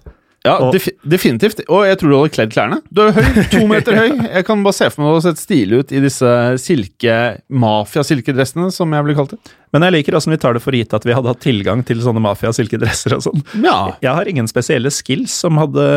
Ja, 0.45 0.55
Og- 0.61 0.73
def 0.75 0.85
definitivt. 1.09 1.63
Og 1.67 1.83
jeg 1.89 1.97
tror 1.97 2.11
du 2.11 2.15
hadde 2.19 2.33
kledd 2.35 2.51
klærne. 2.53 2.77
Du 2.93 3.01
er 3.07 3.11
høy, 3.17 3.29
to 3.51 3.63
meter 3.67 3.97
høy. 3.97 4.11
Jeg 4.29 4.45
kan 4.45 4.61
bare 4.65 4.77
se 4.77 4.89
for 4.93 5.01
meg 5.03 5.15
å 5.17 5.21
se 5.25 5.33
stilig 5.41 5.79
ut 5.81 5.91
i 5.97 6.01
disse 6.03 6.31
silke 6.61 7.15
mafia-silkedressene, 7.49 8.69
som 8.73 8.93
jeg 8.93 9.05
blir 9.07 9.17
kalt 9.17 9.33
det. 9.35 9.39
Men 9.75 9.83
jeg 9.87 9.95
liker 9.97 10.15
også 10.15 10.31
vi 10.31 10.37
tar 10.39 10.55
det 10.55 10.61
for 10.63 10.71
gitt 10.77 10.93
at 10.95 11.03
vi 11.07 11.15
hadde 11.17 11.27
hatt 11.33 11.41
tilgang 11.43 11.81
til 11.87 11.97
sånne 12.03 12.21
mafia-silkedresser 12.23 13.15
og 13.17 13.23
sånn. 13.25 13.41
Ja. 13.65 13.79
Jeg 14.05 14.13
har 14.15 14.29
ingen 14.31 14.47
spesielle 14.47 14.91
skills 14.93 15.33
som 15.43 15.57
hadde 15.59 15.87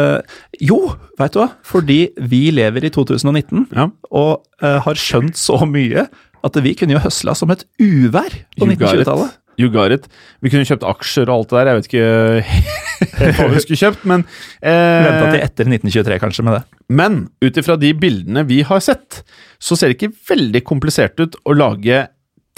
Jo, 0.64 0.80
veit 1.20 1.36
du 1.36 1.42
hva? 1.42 1.50
Fordi 1.68 2.00
vi 2.18 2.48
lever 2.54 2.88
i 2.88 2.90
2019 2.94 3.68
Ja. 3.76 3.88
og 4.10 4.42
uh, 4.62 4.78
har 4.82 4.94
skjønt 4.98 5.38
så 5.38 5.60
mye 5.68 6.08
at 6.44 6.54
vi 6.62 6.72
kunne 6.78 6.94
jo 6.96 7.02
høsla 7.04 7.34
som 7.36 7.50
et 7.54 7.64
uvær 7.82 8.30
på 8.58 8.66
You 8.66 8.74
got 8.74 8.94
it. 8.94 9.06
1920-tallet. 9.06 9.36
You 9.58 9.70
got 9.74 9.94
it. 9.94 10.06
Vi 10.44 10.52
kunne 10.52 10.66
kjøpt 10.68 10.86
aksjer 10.86 11.28
og 11.28 11.40
alt 11.40 11.50
det 11.50 11.58
der. 11.58 11.70
Jeg 11.70 11.78
vet 11.78 11.88
ikke 11.90 13.32
hva 13.38 13.48
vi 13.50 13.62
skulle 13.64 13.80
kjøpt, 13.80 14.04
men 14.06 14.22
Venta 14.62 15.24
eh, 15.24 15.32
til 15.32 15.40
etter 15.42 15.72
1923, 15.72 16.20
kanskje, 16.22 16.44
med 16.46 16.58
det. 16.58 16.62
Men 17.00 17.18
ut 17.42 17.58
ifra 17.58 17.78
de 17.80 17.90
bildene 17.98 18.46
vi 18.48 18.62
har 18.66 18.84
sett, 18.84 19.24
så 19.58 19.78
ser 19.78 19.90
det 19.90 19.98
ikke 19.98 20.14
veldig 20.30 20.62
komplisert 20.66 21.18
ut 21.18 21.36
å 21.42 21.56
lage 21.58 22.06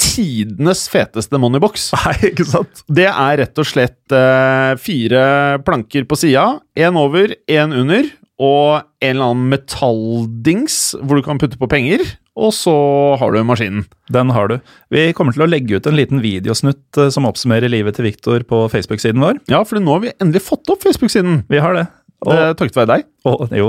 tidenes 0.00 0.86
feteste 0.92 1.40
moneybox. 1.40 1.90
Nei, 2.04 2.16
ikke 2.32 2.46
sant? 2.48 2.84
Det 2.88 3.08
er 3.10 3.40
rett 3.42 3.60
og 3.60 3.68
slett 3.68 4.16
eh, 4.16 4.72
fire 4.80 5.22
planker 5.64 6.08
på 6.08 6.20
sida. 6.20 6.46
Én 6.76 7.00
over, 7.00 7.32
én 7.48 7.76
under, 7.76 8.08
og 8.40 8.80
en 9.04 9.12
eller 9.12 9.32
annen 9.34 9.52
metalldings 9.52 10.80
hvor 11.04 11.20
du 11.20 11.24
kan 11.26 11.40
putte 11.40 11.60
på 11.60 11.68
penger. 11.70 12.02
Og 12.40 12.54
så 12.56 12.72
har 13.20 13.34
du 13.34 13.42
maskinen. 13.44 13.84
Den 14.08 14.30
har 14.32 14.48
du. 14.48 14.56
Vi 14.94 15.10
kommer 15.16 15.36
til 15.36 15.44
å 15.44 15.50
legge 15.50 15.76
ut 15.76 15.88
en 15.90 15.98
liten 15.98 16.22
videosnutt 16.24 17.00
eh, 17.00 17.10
som 17.12 17.26
oppsummerer 17.28 17.68
livet 17.68 17.98
til 17.98 18.06
Viktor 18.08 18.46
på 18.48 18.62
Facebook-siden 18.72 19.20
vår. 19.20 19.42
Ja, 19.52 19.60
for 19.66 19.82
nå 19.82 19.96
har 19.96 20.04
vi 20.06 20.14
endelig 20.16 20.46
fått 20.46 20.70
opp 20.72 20.86
Facebook-siden. 20.86 21.42
Vi 21.52 21.60
har 21.60 21.76
det. 21.76 21.88
Det 22.20 22.36
er 22.36 22.56
Takket 22.56 22.76
være 22.76 22.90
deg. 22.90 23.04
Og, 23.28 23.52
jo, 23.56 23.68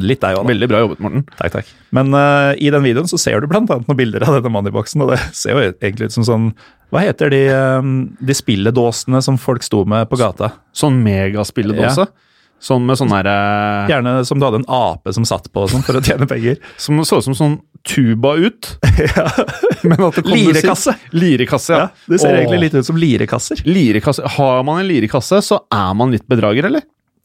litt 0.00 0.20
deg 0.20 0.36
òg, 0.36 0.42
da. 0.42 0.52
Veldig 0.52 0.68
bra 0.68 0.80
jobbet, 0.82 1.00
Morten. 1.04 1.24
Takk, 1.38 1.54
takk. 1.56 1.70
Men 1.96 2.12
uh, 2.12 2.52
i 2.60 2.68
den 2.72 2.84
videoen 2.84 3.08
så 3.08 3.20
ser 3.20 3.40
du 3.40 3.48
blant 3.48 3.70
annet 3.72 3.88
noen 3.88 4.00
bilder 4.00 4.26
av 4.26 4.36
denne 4.36 4.52
moneyboxen, 4.52 5.04
og 5.04 5.14
det 5.14 5.20
ser 5.36 5.56
jo 5.56 5.64
egentlig 5.70 6.10
ut 6.10 6.16
som 6.18 6.26
sånn 6.28 6.48
Hva 6.92 7.04
heter 7.04 7.32
de, 7.32 7.42
um, 7.80 7.94
de 8.20 8.36
spilledåsene 8.36 9.22
som 9.24 9.40
folk 9.40 9.64
sto 9.64 9.86
med 9.88 10.08
på 10.10 10.20
gata? 10.20 10.52
Sånn 10.76 11.00
megaspilledåse. 11.04 12.08
Sånn 12.60 12.82
med 12.88 12.98
sånn 12.98 13.12
derre 13.12 13.34
Gjerne 13.90 14.12
som 14.26 14.40
du 14.40 14.46
hadde 14.48 14.58
en 14.64 14.68
ape 14.72 15.12
som 15.14 15.24
satt 15.28 15.46
på 15.54 15.66
sånn 15.70 15.84
for 15.86 15.98
å 15.98 16.02
tjene 16.02 16.26
penger. 16.26 16.56
Som 16.82 16.98
så 17.06 17.20
ut 17.20 17.26
som 17.28 17.36
sånn 17.38 17.56
tuba 17.86 18.32
ut. 18.36 18.72
Men 19.86 20.00
at 20.08 20.18
det 20.18 20.24
kom 20.26 20.34
Lirekasse. 20.34 20.96
Lirekasse, 21.14 21.72
ja. 21.76 21.84
Ja, 21.86 22.06
det 22.10 22.18
ser 22.20 22.34
Åh. 22.34 22.40
egentlig 22.42 22.60
litt 22.66 22.74
ut 22.80 22.86
som 22.88 22.98
lirekasser. 22.98 23.62
Lirekasse. 23.68 24.26
Har 24.36 24.64
man 24.66 24.80
en 24.82 24.88
lirekasse, 24.90 25.38
så 25.46 25.60
er 25.72 25.94
man 25.96 26.10
litt 26.12 26.26
bedrager, 26.28 26.66
eller? 26.68 26.82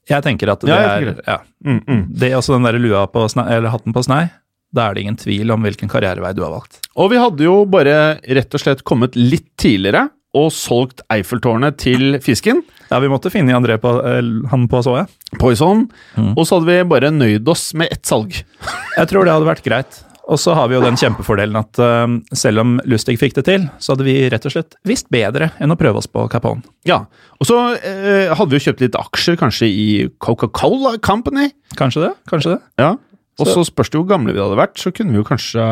Jeg 0.10 0.24
tenker 0.26 0.52
at 0.54 0.62
det 0.62 0.70
Ja, 0.70 0.78
tenker. 1.00 1.18
er 1.24 1.34
ja. 1.34 1.38
Mm, 1.66 1.82
mm. 1.88 2.04
Det 2.20 2.30
er 2.32 2.38
også 2.38 2.54
den 2.58 2.68
der 2.70 2.78
lua 2.80 3.06
på 3.10 3.26
snei, 3.34 3.48
eller 3.58 3.74
hatten 3.74 3.96
på 3.96 4.04
snei. 4.06 4.28
Da 4.74 4.88
er 4.90 4.96
det 4.98 5.04
ingen 5.06 5.18
tvil 5.20 5.52
om 5.54 5.64
hvilken 5.66 5.90
karrierevei 5.90 6.34
du 6.38 6.44
har 6.46 6.54
valgt. 6.54 6.80
Og 6.98 7.10
vi 7.14 7.18
hadde 7.22 7.46
jo 7.46 7.64
bare 7.70 8.20
rett 8.22 8.54
og 8.54 8.62
slett 8.62 8.84
kommet 8.88 9.18
litt 9.18 9.50
tidligere 9.62 10.08
og 10.38 10.50
solgt 10.54 11.04
Eiffeltårnet 11.14 11.78
til 11.78 12.18
fisken. 12.26 12.64
Ja, 12.94 13.00
vi 13.02 13.10
måtte 13.10 13.32
finne 13.34 13.56
André 13.58 13.80
på, 13.82 13.90
eh, 14.06 14.22
han 14.52 14.68
på 14.70 14.84
så, 14.86 15.00
jeg. 15.02 15.38
Poison. 15.42 15.88
Mm. 16.14 16.34
Og 16.38 16.46
så 16.46 16.60
hadde 16.60 16.70
vi 16.70 16.90
bare 16.92 17.10
nøyd 17.10 17.48
oss 17.50 17.72
med 17.74 17.90
ett 17.94 18.06
salg. 18.06 18.36
Jeg 19.00 19.10
tror 19.10 19.26
det 19.26 19.34
hadde 19.34 19.50
vært 19.50 19.66
greit. 19.66 20.04
Og 20.30 20.38
så 20.40 20.54
har 20.56 20.70
vi 20.72 20.78
jo 20.78 20.84
den 20.84 20.96
kjempefordelen 20.96 21.58
at 21.60 21.80
uh, 21.84 22.06
selv 22.38 22.62
om 22.62 22.76
Lustig 22.88 23.18
fikk 23.20 23.34
det 23.36 23.44
til, 23.50 23.66
så 23.82 23.92
hadde 23.92 24.06
vi 24.08 24.14
rett 24.32 24.46
og 24.48 24.54
slett 24.54 24.78
visst 24.88 25.10
bedre 25.12 25.50
enn 25.60 25.74
å 25.74 25.78
prøve 25.80 26.00
oss 26.00 26.08
på 26.08 26.24
Capone. 26.32 26.64
Ja. 26.88 27.02
Og 27.42 27.50
så 27.50 27.58
uh, 27.74 28.30
hadde 28.32 28.48
vi 28.54 28.62
jo 28.62 28.66
kjøpt 28.70 28.86
litt 28.86 28.96
aksjer, 28.96 29.36
kanskje 29.42 29.68
i 29.68 29.88
Coca-Cola 30.24 30.94
Company. 31.04 31.50
Kanskje 31.76 32.06
det? 32.06 32.14
Kanskje 32.32 32.54
det? 32.56 32.62
Ja. 32.80 32.94
Og 33.42 33.50
Så- 33.50 33.66
spørs 33.68 33.90
det 33.90 34.00
hvor 34.00 34.08
gamle 34.14 34.32
vi 34.32 34.40
hadde 34.40 34.62
vært, 34.62 34.78
så 34.80 34.94
kunne 34.96 35.12
vi 35.12 35.20
jo 35.20 35.28
kanskje 35.28 35.64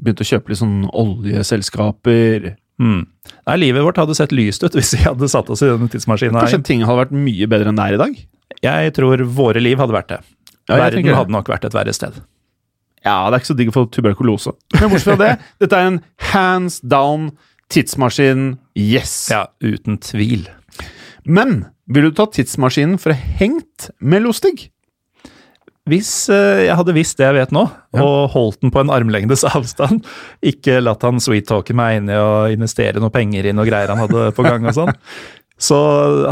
begynt 0.00 0.24
å 0.24 0.30
kjøpe 0.32 0.50
litt 0.50 0.62
sånn 0.64 0.78
oljeselskaper. 0.90 2.56
Hmm. 2.82 3.06
Nei, 3.48 3.56
livet 3.62 3.84
vårt 3.86 3.98
hadde 4.00 4.14
sett 4.18 4.34
lyst 4.36 4.64
ut 4.66 4.74
hvis 4.76 4.92
vi 4.96 5.02
hadde 5.06 5.28
satt 5.32 5.48
oss 5.52 5.62
i 5.64 5.70
denne 5.70 5.88
tidsmaskinen. 5.92 6.36
Kanskje 6.36 6.62
ting 6.66 6.84
hadde 6.84 7.06
vært 7.06 7.14
mye 7.16 7.48
bedre 7.50 7.72
enn 7.72 7.78
det 7.78 7.86
er 7.86 7.96
i 7.96 8.00
dag? 8.02 8.18
Jeg 8.66 8.94
tror 8.96 9.22
våre 9.36 9.62
liv 9.62 9.80
hadde 9.80 9.96
vært 9.96 10.10
det. 10.12 10.20
Ja, 10.66 10.80
Verden 10.82 11.14
hadde 11.14 11.32
nok 11.34 11.48
vært 11.50 11.66
et 11.68 11.76
verre 11.76 11.94
sted. 11.94 12.18
Ja, 13.06 13.20
det 13.30 13.36
er 13.36 13.42
ikke 13.42 13.52
så 13.52 13.58
digg 13.58 13.70
å 13.70 13.76
få 13.76 13.84
tuberkulose. 13.94 14.52
Men 14.80 14.90
bortsett 14.90 15.12
fra 15.12 15.18
det, 15.20 15.32
dette 15.62 15.78
er 15.78 15.90
en 15.92 16.00
hands 16.32 16.80
down 16.82 17.30
tidsmaskin. 17.72 18.56
Yes! 18.78 19.28
Ja, 19.30 19.46
uten 19.62 20.00
tvil. 20.02 20.48
Men 21.26 21.64
vil 21.90 22.08
du 22.08 22.16
ta 22.18 22.26
tidsmaskinen 22.30 22.98
for 23.02 23.14
hengt 23.14 23.90
med 24.02 24.26
Lustig? 24.26 24.68
Hvis 25.86 26.10
eh, 26.34 26.64
jeg 26.66 26.74
hadde 26.80 26.94
visst 26.96 27.20
det 27.20 27.28
jeg 27.28 27.36
vet 27.36 27.52
nå, 27.54 27.62
og 27.94 28.14
holdt 28.32 28.58
den 28.64 28.72
på 28.74 28.82
en 28.82 28.90
armlengdes 28.90 29.44
avstand, 29.54 30.02
ikke 30.42 30.80
latt 30.82 31.06
han 31.06 31.22
sweet-talke 31.22 31.76
meg 31.78 32.00
inn 32.00 32.10
i 32.10 32.18
å 32.18 32.48
investere 32.50 33.02
noe 33.02 33.14
penger 33.14 33.46
i 33.46 33.54
noe 33.54 33.68
greier 33.68 33.92
han 33.92 34.02
hadde 34.02 34.32
på 34.34 34.46
gang 34.46 34.66
og 34.66 34.74
sånn, 34.74 34.90
så 35.68 35.78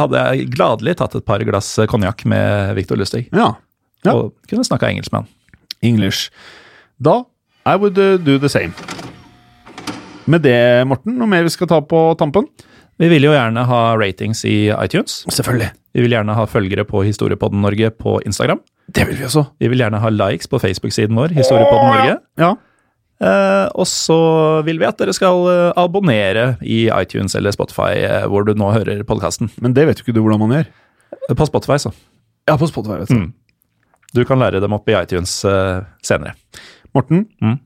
hadde 0.01 0.25
jeg 0.27 0.51
gladelig 0.57 0.97
tatt 0.99 1.15
et 1.21 1.27
par 1.29 1.45
glass 1.47 1.71
konjakk 1.91 2.27
med 2.31 2.75
Victor 2.81 2.99
Lustig. 2.99 3.29
Ja. 3.31 3.53
Ja. 4.05 4.17
Og 4.19 4.35
kunne 4.51 4.67
snakka 4.67 4.91
engelsk 4.91 5.15
med 5.15 5.23
han. 5.23 5.31
English. 5.85 6.35
Da 6.99 7.23
I 7.65 7.79
would 7.81 7.97
uh, 7.97 8.19
do 8.21 8.37
the 8.43 8.51
same. 8.51 8.75
Med 10.29 10.43
det, 10.45 10.85
Morten, 10.89 11.15
noe 11.21 11.29
mer 11.29 11.47
vi 11.47 11.53
skal 11.53 11.69
ta 11.71 11.79
på 11.85 12.01
tampen? 12.21 12.51
Vi 13.01 13.09
vil 13.11 13.27
jo 13.27 13.33
gjerne 13.35 13.65
ha 13.69 13.81
ratings 13.99 14.45
i 14.49 14.69
iTunes. 14.73 15.23
Selvfølgelig. 15.33 15.71
Vi 15.95 16.05
vil 16.05 16.15
gjerne 16.17 16.37
ha 16.37 16.45
følgere 16.49 16.85
på 16.89 17.03
Historiepodden 17.07 17.63
Norge 17.65 17.91
på 17.97 18.19
Instagram. 18.27 18.61
Det 18.93 19.07
vil 19.09 19.17
vi 19.17 19.25
også. 19.25 19.47
Vi 19.61 19.69
vil 19.73 19.81
gjerne 19.81 20.01
ha 20.03 20.11
likes 20.13 20.47
på 20.51 20.59
Facebook-siden 20.61 21.17
vår, 21.17 21.33
Historiepodden 21.37 21.89
Norge. 21.95 22.17
Ja. 22.39 22.51
Eh, 23.25 23.69
og 23.79 23.87
så 23.89 24.17
vil 24.67 24.79
vi 24.83 24.87
at 24.89 24.99
dere 25.01 25.15
skal 25.17 25.47
eh, 25.49 25.71
abonnere 25.81 26.57
i 26.61 26.85
iTunes 26.93 27.35
eller 27.39 27.55
Spotify, 27.55 27.95
eh, 28.05 28.27
hvor 28.29 28.45
du 28.45 28.53
nå 28.59 28.73
hører 28.75 29.05
podkasten. 29.09 29.49
Men 29.63 29.73
det 29.77 29.87
vet 29.89 29.99
jo 30.03 30.05
ikke 30.09 30.17
du 30.17 30.21
hvordan 30.25 30.43
man 30.43 30.53
gjør. 30.59 30.69
På 31.39 31.47
Spotify, 31.49 31.79
så. 31.81 31.95
Ja, 32.51 32.59
på 32.61 32.69
Spotify, 32.69 32.99
vet 33.05 33.09
du. 33.15 33.23
Mm. 33.23 33.33
Du 34.15 34.23
kan 34.29 34.39
lære 34.43 34.61
dem 34.63 34.75
opp 34.77 34.89
i 34.93 34.99
iTunes 34.99 35.33
eh, 35.49 35.81
senere. 36.05 36.35
Morten, 36.95 37.25
Mm. 37.43 37.57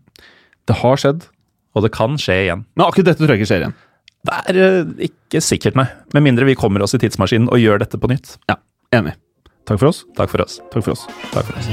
det 0.69 0.77
har 0.85 0.97
skjedd. 0.97 1.27
Og 1.77 1.83
det 1.85 1.93
kan 1.95 2.17
skje 2.19 2.35
igjen. 2.47 2.63
Men 2.77 2.87
akkurat 2.87 3.11
dette 3.11 3.21
tror 3.23 3.35
jeg 3.35 3.43
ikke 3.43 3.51
skjer 3.51 3.65
igjen. 3.67 3.75
Det 4.29 4.39
er 4.51 4.57
eh, 4.65 5.09
ikke 5.09 5.41
sikkert, 5.45 5.77
nei. 5.79 5.87
Med 6.15 6.25
mindre 6.25 6.47
vi 6.49 6.55
kommer 6.59 6.83
oss 6.83 6.95
i 6.97 6.99
tidsmaskinen 7.03 7.49
og 7.53 7.61
gjør 7.61 7.83
dette 7.83 7.99
på 8.01 8.09
nytt. 8.11 8.37
Ja, 8.51 8.57
enig. 8.97 9.15
Takk 9.69 9.81
for 9.81 9.89
oss. 9.89 10.07
Takk 10.17 10.31
for 10.31 10.41
oss. 10.41 10.61
Takk 10.71 10.83
for 10.83 10.93
oss. 10.93 11.07
Takk 11.31 11.45
for 11.45 11.59
oss. 11.59 11.69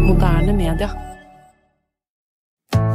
Moderne 0.00 0.56
media. 0.56 1.15